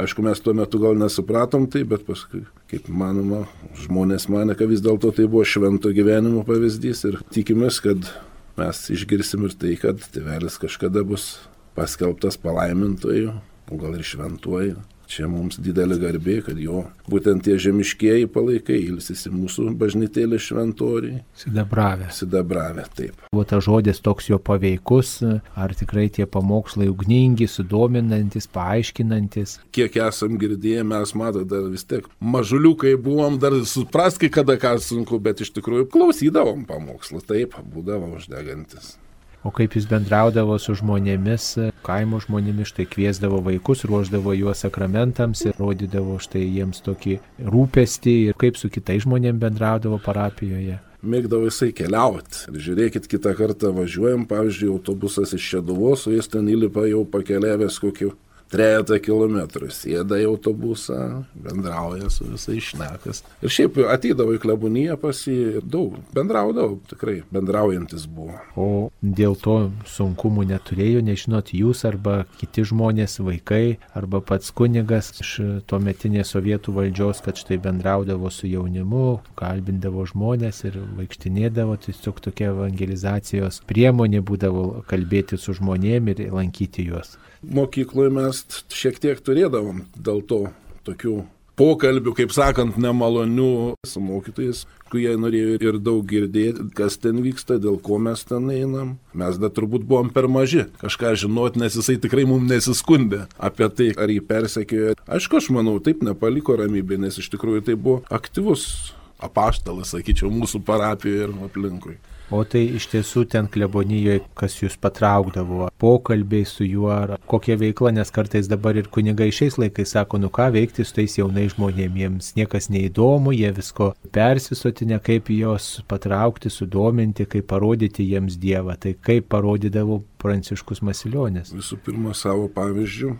[0.00, 3.42] Aišku, mes tuo metu gal nesupratom tai, bet paskui, kaip manoma,
[3.82, 8.08] žmonės mane, kad vis dėlto tai buvo švento gyvenimo pavyzdys ir tikimės, kad
[8.56, 11.34] mes išgirsim ir tai, kad tėvelis kažkada bus
[11.78, 13.34] paskelbtas palaimintoju,
[13.70, 14.80] o gal ir šventuoju.
[15.08, 21.22] Čia mums didelė garbė, kad jo būtent tie žemiškieji palaikai ilsisi mūsų bažnytėlė šventoriai.
[21.38, 22.10] Sidabravę.
[22.12, 23.22] Sidabravę, taip.
[23.32, 25.14] Buvo tas žodis toks jo paveikus,
[25.56, 29.56] ar tikrai tie pamokslai ugningi, sudominantis, paaiškinantis.
[29.72, 35.22] Kiek esam girdėję, mes matome dar vis tiek mažuliukai buvom, dar supraski, kada ką sunku,
[35.24, 38.98] bet iš tikrųjų klausydavom pamokslą, taip, būdavo uždegantis.
[39.48, 41.44] O kaip jis bendraudavo su žmonėmis,
[41.86, 47.14] kaimo žmonėmis, štai kviesdavo vaikus, ruoždavo juos sakramentams ir rodydavo štai jiems tokį
[47.54, 50.76] rūpestį ir kaip su kitais žmonėmis bendraudavo parapijoje.
[51.00, 52.44] Mėgdavo jisai keliauti.
[52.52, 57.80] Ir žiūrėkit, kitą kartą važiuojam, pavyzdžiui, autobusas iš Šeduvos, o jis ten įlipa jau pakeliavęs
[57.80, 58.12] kokiu
[58.52, 63.22] trejata kilometrų, sėda į autobusą, bendrauja su visais šnekas.
[63.44, 68.38] Ir šiaip ateidavo į kleboniją pas jį daug, bendraudavo, tikrai bendraujantis buvo.
[68.56, 68.68] O
[69.02, 69.58] dėl to
[69.88, 75.34] sunkumų neturėjo, nežinot, jūs arba kiti žmonės, vaikai, arba pats kunigas iš
[75.68, 82.52] tuo metinės sovietų valdžios, kad štai bendraudavo su jaunimu, kalbindavo žmonės ir vaikštinėdavo, tiesiog tokia
[82.54, 90.22] evangelizacijos priemonė būdavo kalbėti su žmonėmis ir lankyti juos mokykloje mes šiek tiek turėdavom dėl
[90.26, 90.46] to
[90.88, 91.20] tokių
[91.58, 97.80] pokalbių, kaip sakant, nemalonių su mokytojais, kurie norėjo ir daug girdėti, kas ten vyksta, dėl
[97.82, 98.94] ko mes ten einam.
[99.18, 103.90] Mes dar turbūt buvom per maži kažką žinot, nes jisai tikrai mums nesiskundė apie tai,
[103.98, 104.94] ar jį persekiojo.
[105.08, 110.62] Aišku, aš manau, taip nepaliko ramybė, nes iš tikrųjų tai buvo aktyvus apaštalas, sakyčiau, mūsų
[110.66, 111.98] parapijoje ir aplinkui.
[112.30, 117.94] O tai iš tiesų ten klebonijoje, kas jūs patraukdavo, pokalbiai su juo, ar kokia veikla,
[117.96, 122.34] nes kartais dabar ir kunigai šiais laikais sako, nu ką veikti su tais jaunais žmonėmis,
[122.36, 128.76] niekas neįdomu, jie visko persisotinę, kaip juos patraukti, sudominti, kaip parodyti jiems Dievą.
[128.78, 131.54] Tai kaip parodydavo Pranciškus Masilionis.
[131.56, 133.16] Visų pirma, savo pavyzdžių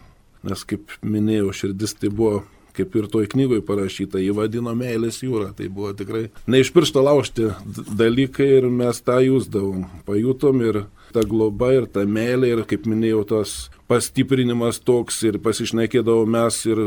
[0.46, 2.42] nes kaip minėjau, širdis tai buvo
[2.78, 5.50] kaip ir toj knygoje parašyta, jį vadino meilės jūra.
[5.58, 7.50] Tai buvo tikrai ne iš piršto laužti
[7.98, 9.86] dalykai ir mes tą jūsdavom.
[10.08, 10.82] Pajutom ir
[11.14, 13.56] ta globa ir ta meilė ir, kaip minėjau, tas
[13.90, 16.84] pastiprinimas toks ir pasišnekėdavom mes ir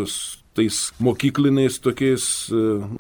[0.58, 2.26] tais mokykliniais tokiais,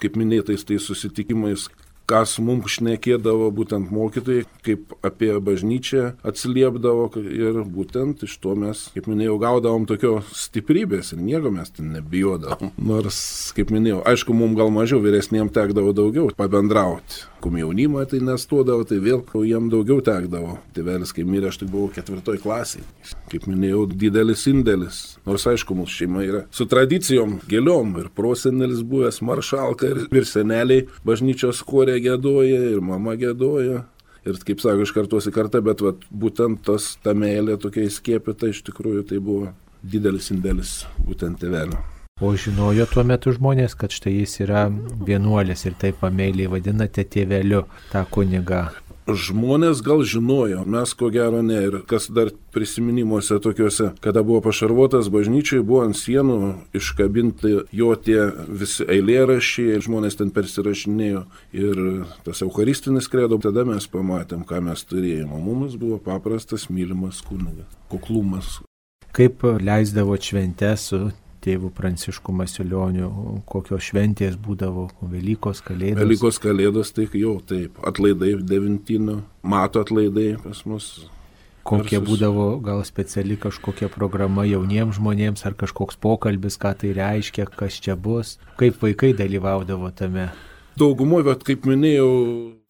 [0.02, 1.68] kaip minėtais, tais susitikimais,
[2.12, 9.08] kas mums šnekėdavo būtent mokytojai, kaip apie bažnyčią atsiliepdavo ir būtent iš to mes, kaip
[9.12, 12.74] minėjau, gaudavom tokio stiprybės ir nieko mes ten nebijodavom.
[12.92, 13.22] Nors,
[13.58, 19.24] kaip minėjau, aišku, mums gal mažiau vyresniem tekdavo daugiau pabendrauti komjaunimą tai nestuodavo, tai vėl
[19.48, 20.58] jam daugiau tekdavo.
[20.76, 22.86] Tėvelis, kai mirė, aš tik buvau ketvirtoj klasiai.
[23.32, 25.02] Kaip minėjau, didelis indėlis.
[25.28, 27.96] Nors aišku, mūsų šeima yra su tradicijom, gėliom.
[28.02, 33.86] Ir prosenelis buvęs maršalka, ir, ir seneliai bažnyčios korė gėdoja, ir mama gėdoja.
[34.22, 38.52] Ir kaip sako, iš kartos į kartą, bet vat, būtent tas, ta meilė tokia įskiepita,
[38.52, 39.50] iš tikrųjų tai buvo
[39.82, 41.80] didelis indėlis būtent tėvelio.
[42.22, 44.68] O žinojo tuo metu žmonės, kad štai jis yra
[45.08, 48.68] vienuolis ir taip pameiliai vadinate tėveliu tą kunigą.
[49.10, 51.58] Žmonės gal žinojo, mes ko gero ne.
[51.66, 56.38] Ir kas dar prisiminimuose tokiuose, kada buvo pašarvotas bažnyčiai, buvo ant sienų
[56.78, 61.24] iškabinti jo tie visi eilėrašiai, žmonės ten persirašinėjo
[61.58, 61.82] ir
[62.28, 65.42] tas eucharistinis kredo, tada mes pamatėm, ką mes turėjome.
[65.42, 68.60] Mums buvo paprastas, mylimas kunigas, kuklumas.
[69.12, 71.10] Kaip leisdavo šventę su
[71.42, 73.08] tėvų Pranciškų Masiulionių,
[73.50, 76.02] kokios šventės būdavo, Velykos kalėdos.
[76.02, 80.92] Velykos kalėdos, tai jau taip, atlaidai devintinių, mato atlaidai pas mus.
[81.68, 82.08] Kokie versus...
[82.08, 87.94] būdavo gal speciali kažkokia programa jauniems žmonėms ar kažkoks pokalbis, ką tai reiškia, kas čia
[87.94, 90.32] bus, kaip vaikai dalyvaudavo tame.
[90.80, 92.10] Daugumoje, bet kaip minėjau,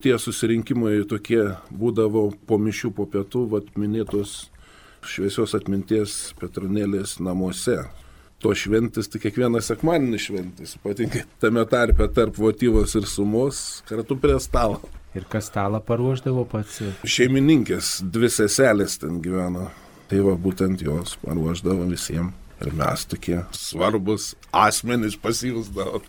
[0.02, 4.50] tie susirinkimai tokie būdavo po mišių, po pietų, vat minėtos
[5.06, 7.78] šviesios atminties Petronėlės namuose
[8.42, 14.38] to šventis, tai kiekvieną sekmanį šventis, ypatingai tame tarpe tarp votyvos ir sumos, kartu prie
[14.42, 14.82] stalo.
[15.16, 16.80] Ir kas stalą paruoždavo pats?
[17.04, 19.68] Šeimininkės, dvi seselės ten gyveno.
[20.08, 22.41] Tai va būtent jos paruoždavo visiems.
[22.62, 26.04] Ir mes tokie svarbus asmenys pasijūsdavom.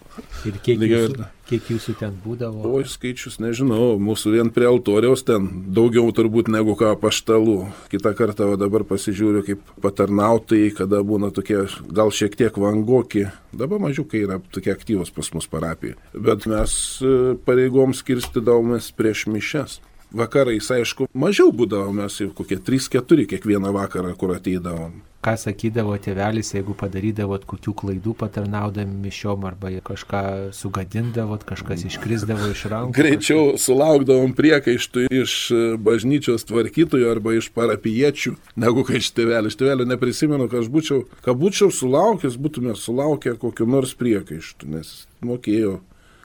[0.45, 2.61] Ir kiek jūsų, kiek jūsų ten būdavo?
[2.69, 7.57] O skaičius nežinau, mūsų vien prie altoriaus ten daugiau turbūt negu ką paštalų.
[7.89, 13.25] Kita kartą o dabar pasižiūriu kaip patarnautai, kada būna tokie gal šiek tiek vangoki.
[13.53, 15.97] Dabar mažiukai yra tokie aktyvus pas mus parapijai.
[16.13, 17.15] Bet mes e,
[17.47, 19.79] pareigom skirstydavomės prieš mišes
[20.13, 26.51] vakarais, aišku, mažiau būdavo, mes jau kokie 3-4 kiekvieną vakarą, kur ateidavom ką sakydavo tėvelis,
[26.55, 30.23] jeigu padarydavot kokių klaidų patarnaudami mišiom arba kažką
[30.55, 32.97] sugadindavot, kažkas iškrisdavo iš rankų.
[32.97, 33.63] Greičiau kažką...
[33.65, 35.37] sulaukdavom priekaištų iš
[35.83, 39.51] bažnyčios tvarkytojų arba iš parapiečių, negu kad iš tėvelio.
[39.53, 44.93] Iš tėvelio neprisimenu, kad aš būčiau, kad būčiau sulaukęs, būtume sulaukę kokiu nors priekaištų, nes
[45.23, 45.79] mokėjau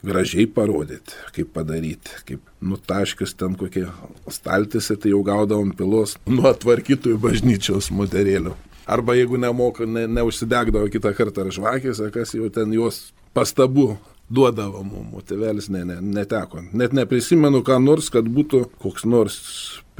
[0.05, 3.89] gražiai parodyti, kaip padaryti, kaip nutaškius ten kokie
[4.31, 8.55] staltėse, tai jau gaudavom pilos nuo tvarkytojų bažnyčios moterėlių.
[8.89, 13.91] Arba jeigu nemoka, ne, neužsidegdavo kitą kartą ar žvakės, ar kas jau ten juos pastabų
[14.33, 16.63] duodavo mums, tėvelis ne, ne, neteko.
[16.73, 19.39] Net neprisimenu, ką nors, kad būtų koks nors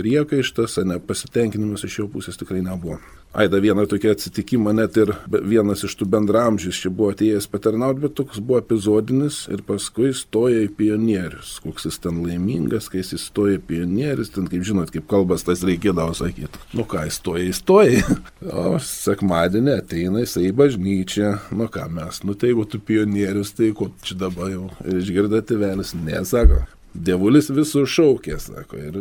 [0.01, 2.97] priekaištas, nepasitenkinimas iš jo pusės tikrai nebuvo.
[3.37, 8.15] Aida vieną tokį atsitikimą, net ir vienas iš tų bendramžius čia buvo atėjęs patarnauti, bet
[8.17, 11.59] toks buvo epizodinis ir paskui stoja į pionierius.
[11.61, 15.61] Koks jis ten laimingas, kai jis įstoja į pionierius, ten kaip žinot, kaip kalbas tas
[15.69, 16.63] reikėdavo sakyti.
[16.73, 18.01] Nu ką, įstoja, įstoja.
[18.49, 21.35] O sekmadienį ateina jisai į bažnyčią.
[21.59, 24.71] Nu ką mes, nu tai jeigu tu pionierius, tai ko čia dabar jau.
[24.89, 26.65] Ir išgirda tėvelis, nesako.
[26.99, 28.97] Dievulis visų šaukė, sako, ir,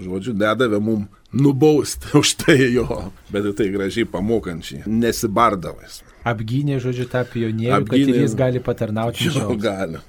[0.00, 2.86] žodžiu, nedavė mum nubausti už tai jo,
[3.32, 6.00] bet tai gražiai pamokančiai, nesibardavais.
[6.28, 9.28] Apgynė, žodžiu, tą pionierių, Apgynė, kad ir jis gali patarnauti.
[9.28, 10.00] Jo, gali.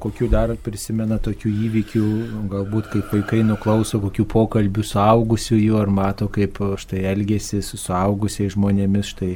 [0.00, 2.04] Kokių dar prisimena tokių įvykių,
[2.48, 8.54] galbūt kaip vaikai nuklauso kokių pokalbių suaugusių jų, ar mato, kaip štai elgesi su suaugusiais
[8.56, 9.34] žmonėmis, štai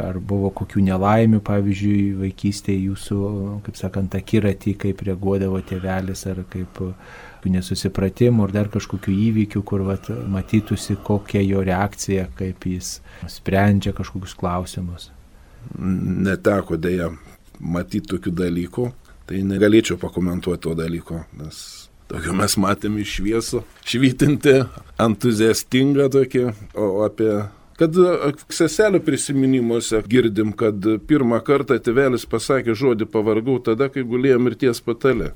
[0.00, 3.18] ar buvo kokių nelaimių, pavyzdžiui, vaikystėje jūsų,
[3.66, 6.80] kaip sakant, akiratį, kaip reaguodavo tėvelis, ar kaip
[7.52, 14.36] nesusipratimų, ar dar kažkokių įvykių, kur vat, matytųsi, kokia jo reakcija, kaip jis sprendžia kažkokius
[14.38, 15.10] klausimus.
[15.76, 17.10] Neteko dėja
[17.60, 18.90] matyti tokių dalykų,
[19.28, 21.58] tai negalėčiau pakomentuoti to dalyko, nes
[22.10, 24.56] tokio mes matėme iš šviesų, švytinti,
[25.02, 26.46] entuziastingą tokį,
[26.78, 27.30] o apie
[27.82, 34.38] Kad e, seselio prisiminimuose girdim, kad pirmą kartą tėvelis pasakė žodį pavargau tada, kai gulėjo
[34.38, 35.32] mirties patale.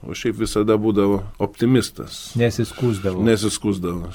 [0.00, 2.30] O šiaip visada būdavo optimistas.
[2.40, 3.20] Nesiskūsdavo.
[3.28, 4.08] Nesiskūsdavo.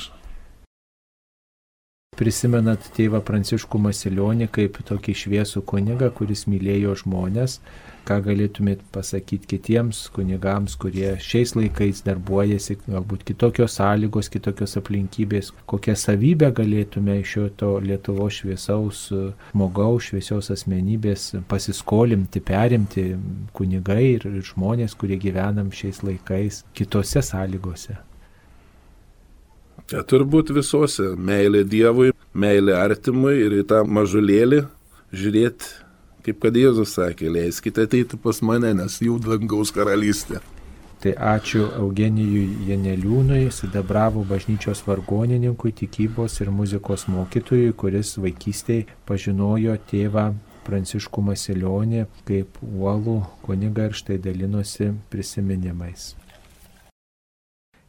[2.18, 7.60] prisimenat tėvą Pranciškų Masilionį kaip tokį šviesų kunigą, kuris mylėjo žmonės,
[8.08, 15.98] ką galėtumėt pasakyti kitiems kunigams, kurie šiais laikais darbuojasi, galbūt kitokios sąlygos, kitokios aplinkybės, kokią
[16.00, 19.06] savybę galėtume iš šio to Lietuvo šviesaus
[19.52, 23.08] žmogaus, šviesios asmenybės pasiskolimti, perimti
[23.58, 27.98] kunigai ir žmonės, kurie gyvenam šiais laikais kitose sąlygose.
[29.92, 34.66] Ja, turbūt visose- meilė Dievui, meilė artimui ir į tą mažulėlį
[35.16, 35.70] žiūrėti,
[36.28, 40.42] kaip kad Jėzus sakė, leiskite ateiti pas mane, nes jų dangaus karalystė.
[41.00, 50.32] Tai ačiū Eugenijui Janeliūnui, Sidabravo bažnyčios vargonininkui, tikybos ir muzikos mokytojui, kuris vaikystėje pažinojo tėvą
[50.68, 56.10] Pranciškų Masilionį kaip uolų kunigą ir štai dalinosi prisiminimais.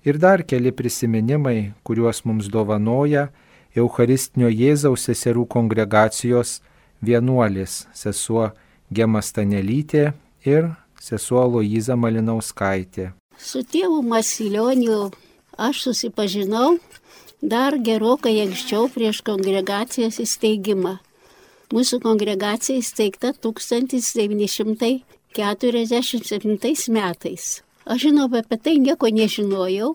[0.06, 3.32] Ir dar keli prisiminimai, kuriuos mums dovanoja
[3.74, 6.60] Eucharistinio Jėzaus seserų kongregacijos
[7.04, 8.50] vienuolis sesuo
[8.92, 10.12] Gema Stanelytė
[10.46, 10.70] ir
[11.00, 13.12] sesuo Loiza Malinauskaitė.
[13.38, 15.10] Su tėvu Masilioniu
[15.58, 16.78] aš susipažinau
[17.42, 20.98] dar gerokai anksčiau prieš kongregacijos įsteigimą.
[21.68, 25.04] Mūsų kongregacija įsteigta 1947
[26.96, 27.60] metais.
[27.84, 29.92] Aš žinau, apie tai nieko nežinojau,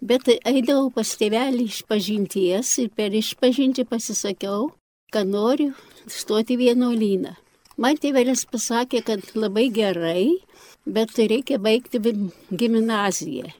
[0.00, 4.70] bet eidavau pas tėvelį iš pažinties ir per išpažinti pasisakiau,
[5.14, 5.72] kad noriu
[6.08, 7.34] stoti vienuolyną.
[7.78, 10.40] Man tėvelis pasakė, kad labai gerai,
[10.84, 12.00] bet reikia baigti
[12.50, 13.52] gimnaziją.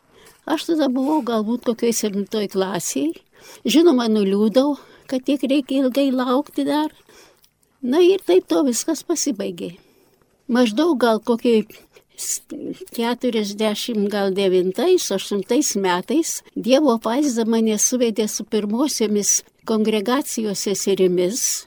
[0.49, 3.13] Aš tada buvau galbūt kokioj septintoj klasiai.
[3.69, 6.91] Žinoma, nuliūdau, kad tiek reikia ilgai laukti dar.
[7.83, 9.77] Na ir taip to viskas pasibaigė.
[10.49, 11.67] Maždaug gal kokiai
[12.19, 21.67] 40 gal 9-8 metais Dievo apvaizda mane suvedė su pirmosiomis kongregacijos seserimis.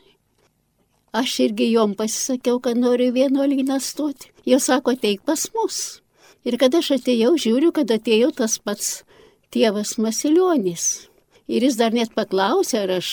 [1.12, 4.32] Aš irgi jom pasisakiau, kad noriu vienuolyną stoti.
[4.46, 6.02] Jos sako, teik pas mus.
[6.48, 9.02] Ir kada aš atėjau, žiūriu, kad atėjo tas pats
[9.54, 10.86] tėvas Masilionis.
[11.52, 13.10] Ir jis dar net paklausė, ar aš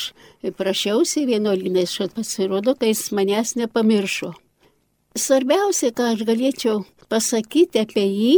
[0.57, 4.31] prašiausi vienuolynai, šat pasirodo, kai jis manęs nepamiršo.
[5.19, 8.35] Svarbiausia, ką aš galėčiau pasakyti apie jį,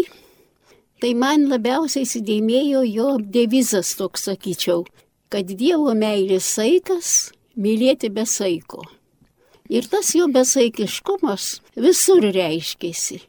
[1.04, 4.86] tai man labiausiai įsidėmėjo jo devizas toks, sakyčiau,
[5.30, 7.30] kad Dievo meilės saikas-
[7.64, 8.82] mylėti be saiko.
[9.70, 13.20] Ir tas jo besaikiškumas visur reiškėsi.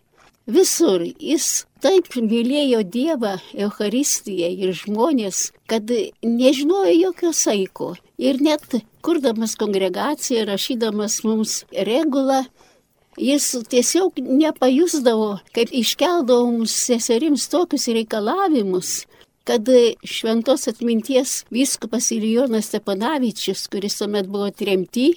[0.48, 5.86] Visur jis taip mylėjo Dievą, Eucharistiją ir žmonės, kad
[6.24, 7.96] nežinojo jokio saiko.
[8.18, 8.66] Ir net
[9.02, 12.46] kurdamas kongregaciją, rašydamas mums regulą,
[13.20, 19.04] Jis tiesiog nepajusdavo, kaip iškeldavo mums seserims tokius reikalavimus,
[19.48, 19.68] kad
[20.06, 25.08] šventos atminties vyskupas Ilijonas Stepanavičius, kuris tuomet buvo tremty,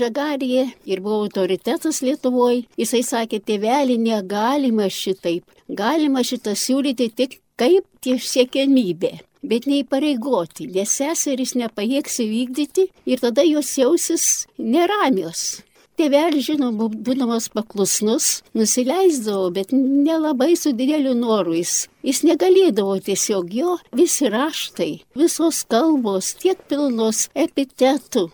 [0.00, 7.86] žagarėje ir buvo autoritetas Lietuvoje, jisai sakė, tėvelį negalima šitaip, galima šitą siūlyti tik kaip
[8.04, 9.18] tiesiekiamybė.
[9.40, 14.24] Bet neįpareigoti, nes seserys nepajėgs įvykdyti ir tada jos jausis
[14.58, 15.62] neramios.
[16.00, 21.74] Tėvelis, žinoma, būdamas paklusnus, nusileisdavo, bet nelabai su dideliu noru jis.
[22.08, 28.30] Jis negalėdavo tiesiog jo visi raštai, visos kalbos, tiek pilnos epitetų.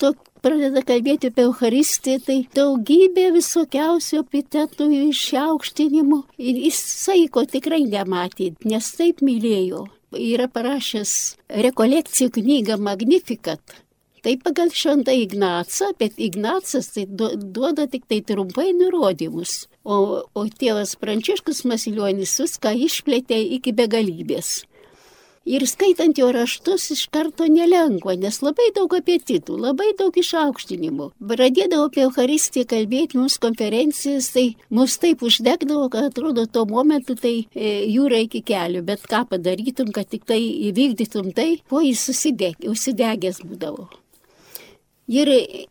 [0.00, 6.22] To pradeda kalbėti apie Eucharistiją, tai daugybė visokiausių epitetų išaukštinimų.
[6.40, 9.90] Ir jis saiko tikrai nematė, nes taip mylėjo.
[10.16, 11.18] Yra parašęs
[11.66, 13.82] rekolekcijų knygą Magnificat
[14.26, 19.96] Tai pagal šventą Ignacą, bet Ignacas tai duoda tik tai trumpai nurodymus, o,
[20.34, 24.64] o tėvas Pranciškus Masilionis viską išplėtė iki begalybės.
[25.46, 31.06] Ir skaitant jo raštus iš karto nelengva, nes labai daug apetitų, labai daug išaukštinimų.
[31.32, 37.36] Pradėdavo apie Eucharistiją kalbėti mums konferencijas, tai mus taip uždegdavo, kad atrodo tuo momentu tai
[37.54, 40.40] e, jūra iki kelių, bet ką padarytum, kad tik tai
[40.72, 43.86] įvykdytum tai, po jis susideg, užsidegęs būdavo.
[45.06, 45.66] Ir e,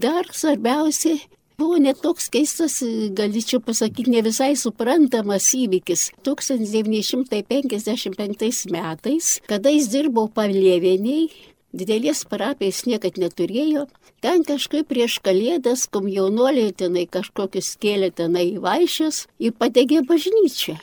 [0.00, 1.20] dar svarbiausia,
[1.58, 2.82] buvo net toks keistas,
[3.16, 6.10] galėčiau pasakyti, ne visai suprantamas įvykis.
[6.24, 11.28] 1955 metais, kada jis dirbo pavlėvieniai,
[11.74, 13.86] didelės parapijos niekad neturėjo,
[14.24, 20.76] ten kažkaip prieš kalėdas, kom jaunuoliai tenai kažkokius kėlė tenai vaišius ir padegė bažnyčią.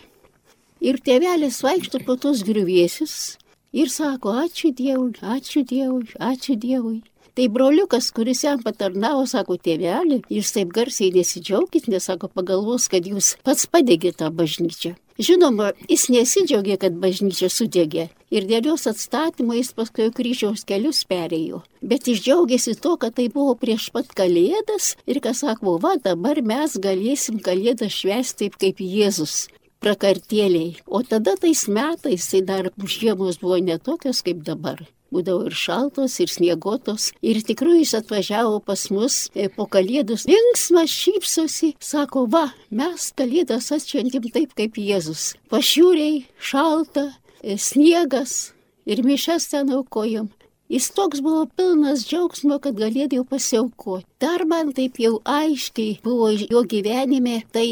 [0.81, 3.37] Ir tėvelis vaikšto po tos griuvėsius
[3.71, 6.97] Ir sako, ačiū Dievui, ačiū Dievui, ačiū Dievui.
[7.39, 13.07] Tai broliukas, kuris jam patarnavo, sako, tėvelį, jūs taip garsiai nesidžiaugit, nes sako, pagalvos, kad
[13.07, 14.91] jūs pats padegėte tą bažnyčią.
[15.21, 21.61] Žinoma, jis nesidžiaugė, kad bažnyčia sudegė ir dėl jos atstatymo jis paskui kryžiaus kelius perėjo.
[21.79, 26.43] Bet jis džiaugiasi to, kad tai buvo prieš pat kalėdas ir kas sako, va dabar
[26.43, 29.45] mes galėsim kalėdą švęsti taip kaip Jėzus.
[29.81, 30.77] Prakartėliai.
[30.85, 36.31] O tada tais metais tai dar žiemos buvo netokios kaip dabar būdavo ir šaltos, ir
[36.31, 37.11] sniegotos.
[37.21, 40.25] Ir tikrai jis atvažiavo pas mus e, po kalėdus.
[40.29, 45.33] Linksmas šypsosi, sako, va, mes kalėdas atšventim taip kaip Jėzus.
[45.51, 47.09] Pašiūriai, šalta,
[47.43, 48.53] e, sniegas
[48.87, 50.31] ir mišes ten aukojom.
[50.71, 54.07] Jis toks buvo pilnas džiaugsmo, kad galėdėjau pasiaukoti.
[54.23, 57.67] Dar man taip jau aiškiai buvo jo gyvenime, tai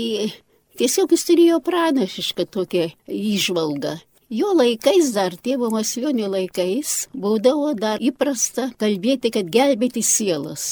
[0.80, 3.98] tiesiog jis turėjo pranašišką tokią įžvalgą.
[4.30, 10.68] Jo laikais dar, tėvo Maslionio laikais, būdavo dar įprasta kalbėti, kad gelbėti sielas.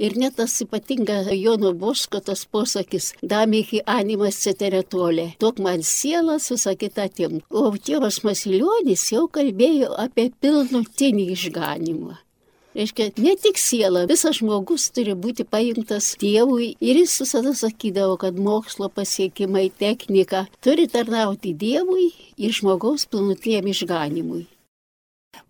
[0.00, 6.76] Ir net tas ypatinga Jono Boško tas posakis, damihi animas ceteretolė, tok man sielas, visą
[6.78, 7.42] kitą tiem.
[7.50, 12.16] O tėvas Masilionis jau kalbėjo apie pilnutinį išganimą.
[12.70, 18.38] Reiškia, ne tik siela, visas žmogus turi būti paimtas Dievui ir jis visada sakydavo, kad
[18.38, 24.46] mokslo pasiekimai, technika turi tarnauti Dievui ir žmogaus pilnutiem išganimui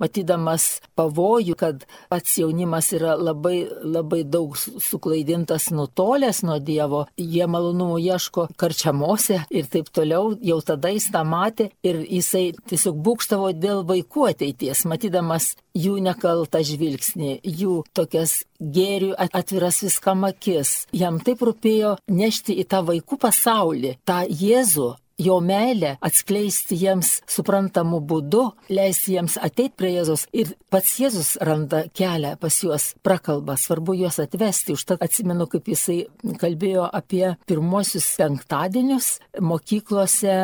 [0.01, 8.01] matydamas pavojų, kad pats jaunimas yra labai, labai daug suklaidintas, nutolęs nuo Dievo, jie malonumų
[8.05, 13.85] ieško karčiamose ir taip toliau, jau tada jis tą matė ir jisai tiesiog būkštavo dėl
[13.89, 20.87] vaikų ateities, matydamas jų nekaltą žvilgsnį, jų tokias gėrių atviras viskam akis.
[20.93, 28.01] Jam taip rūpėjo nešti į tą vaikų pasaulį, tą Jėzų, jo meilę atskleisti jiems suprantamu
[28.01, 33.97] būdu, leisti jiems ateiti prie Jėzus ir pats Jėzus randa kelią pas juos, prakalba, svarbu
[34.01, 34.75] juos atvesti.
[34.77, 36.01] Užtat atsimenu, kaip jisai
[36.41, 40.37] kalbėjo apie pirmosius penktadienius mokyklose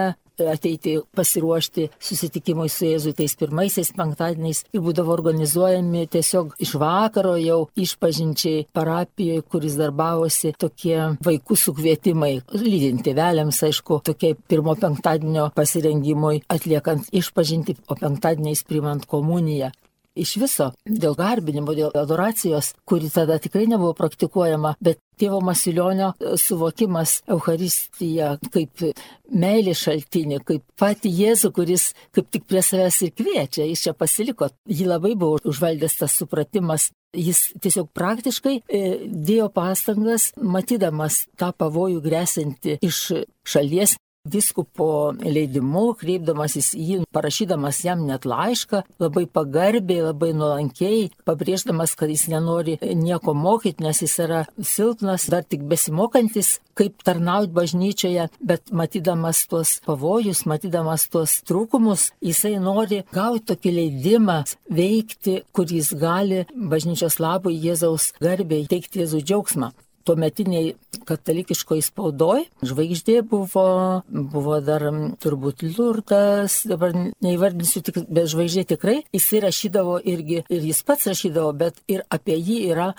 [0.44, 4.64] ateiti pasiruošti susitikimui su Jėzu tais pirmaisiais penktadieniais.
[4.74, 13.16] Ir būdavo organizuojami tiesiog iš vakaro jau išpažinčiai parapijoje, kuris darbavosi tokie vaikų sukvietimai, lydinti
[13.16, 19.72] vėliams, aišku, tokie pirmo penktadienio pasirengimui atliekant išpažinti, o penktadieniais primant komuniją
[20.16, 27.20] iš viso dėl garbinimo, dėl adoracijos, kuri tada tikrai nebuvo praktikuojama, bet tėvo Masilionio suvokimas
[27.32, 28.84] Euharistiją kaip
[29.32, 34.50] meilės šaltinį, kaip patį Jėzų, kuris kaip tik prie savęs ir kviečia, jis čia pasiliko.
[34.68, 36.90] Jį labai buvo užvaldęs tas supratimas.
[37.16, 42.98] Jis tiesiog praktiškai e, dėjo pastangas, matydamas tą pavojų grėsinti iš
[43.46, 43.94] šalies,
[44.32, 52.12] viskupo leidimu, kreipdamasis į jį, parašydamas jam net laišką, labai pagarbiai, labai nuolankiai, pabrėždamas, kad
[52.12, 58.72] jis nenori nieko mokyti, nes jis yra silpnas, dar tik besimokantis, kaip tarnauti bažnyčioje, bet
[58.72, 66.44] matydamas tuos pavojus, matydamas tuos trūkumus, jisai nori gauti tokį leidimą veikti, kur jis gali
[66.52, 69.72] bažnyčios labui Jėzaus garbiai teikti Jėzų džiaugsmą
[70.06, 70.74] tuometiniai
[71.06, 73.66] katalikiškoji spaudoj žvaigždė buvo,
[74.08, 74.86] buvo dar
[75.22, 81.52] turbūt Lurdas, dabar neįvardinsiu tik, bet žvaigždė tikrai, jis rašydavo irgi, ir jis pats rašydavo,
[81.58, 82.90] bet ir apie jį yra,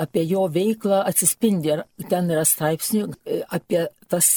[0.00, 3.08] apie jo veiklą atsispindi, ten yra straipsnių
[3.52, 4.36] apie tas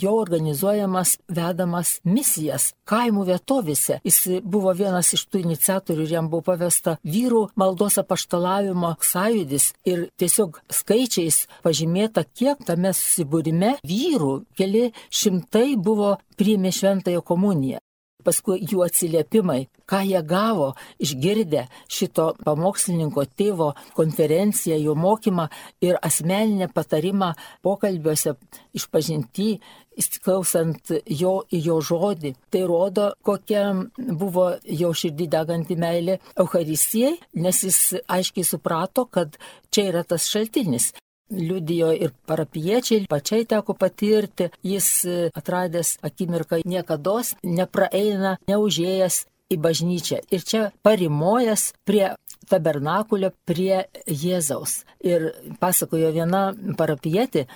[0.00, 4.00] jo organizuojamas, vedamas misijas kaimų vietovėse.
[4.06, 10.06] Jis buvo vienas iš tų iniciatorių ir jam buvo pavesta vyrų maldos apaštalavimo sąjūdis ir
[10.20, 17.80] tiesiog skaičiais pažymėta, kiek tame susibūrime vyrų, keli šimtai buvo priėmė šventąją komuniją
[18.26, 20.72] paskui jų atsiliepimai, ką jie gavo
[21.02, 25.48] išgirdę šito pamokslininko tėvo konferenciją, jo mokymą
[25.86, 27.32] ir asmeninę patarimą
[27.66, 28.34] pokalbiuose
[28.76, 29.48] išpažinti,
[29.96, 32.34] įsiklausant jo į jo žodį.
[32.52, 33.64] Tai rodo, kokia
[33.96, 34.50] buvo
[34.82, 39.38] jo širdį deganti meilė Euharistijai, nes jis aiškiai suprato, kad
[39.70, 40.92] čia yra tas šaltinis
[41.30, 50.20] liudijo ir parapiečiai, pačiai teko patirti, jis e, atradęs akimirką niekada nepraeina, neužėjęs į bažnyčią.
[50.34, 52.14] Ir čia parimojas prie
[52.50, 54.84] tabernakulio, prie Jėzaus.
[55.00, 57.46] Ir pasakojo viena parapietė,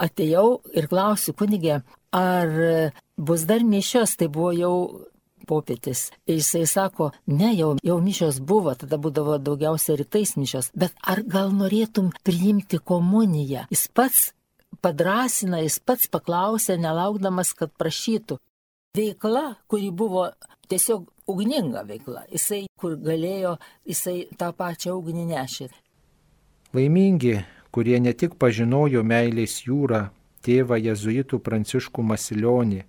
[0.00, 4.76] atėjau ir klausiu kunigė, ar bus dar mišios, tai buvo jau
[5.46, 6.08] popietis.
[6.28, 11.52] Jisai sako, ne, jau, jau mišios buvo, tada būdavo daugiausia rytais mišios, bet ar gal
[11.54, 13.68] norėtum priimti komuniją?
[13.72, 14.24] Jis pats
[14.82, 18.40] padrasina, jis pats paklausė, nelaukdamas, kad prašytų.
[18.94, 20.28] veikla, kuri buvo
[20.70, 22.24] tiesiog ugninga veikla.
[22.30, 23.56] Jisai, kur galėjo,
[23.88, 25.68] jisai tą pačią ugnį nešė.
[26.74, 27.40] Laimingi,
[27.74, 30.08] kurie ne tik pažinojo meilės jūrą,
[30.46, 32.84] tėvą jėzuitų Pranciškų Masilionį,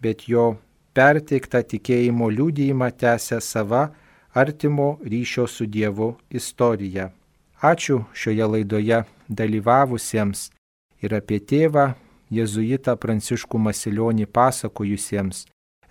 [0.00, 0.54] bet jo
[0.94, 3.88] perteiktą tikėjimo liūdėjimą tęsia sava
[4.34, 7.10] artimo ryšio su Dievu istorija.
[7.62, 10.50] Ačiū šioje laidoje dalyvavusiems
[11.02, 11.92] ir apie tėvą
[12.34, 15.44] jėzuitą Pranciškų Masilionį pasakojusiems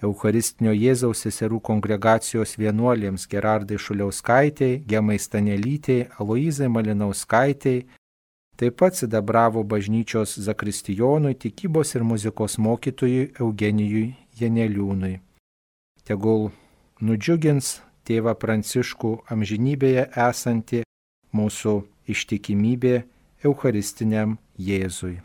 [0.03, 7.85] Eucharistinio Jėzaus seserų kongregacijos vienuolėms Gerardai Šuliauskaitėjai, Gemai Stanelytėjai, Aloizai Malinauskaitėjai,
[8.59, 15.19] taip pat sidabravo bažnyčios zakristijonui, tikybos ir muzikos mokytojui Eugenijui Janeliūnui.
[16.03, 16.49] Tegul
[17.01, 20.83] nudžiugins tėvą Pranciškų amžinybėje esanti
[21.35, 21.75] mūsų
[22.13, 22.95] ištikimybė
[23.43, 25.19] Eucharistiniam Jėzui.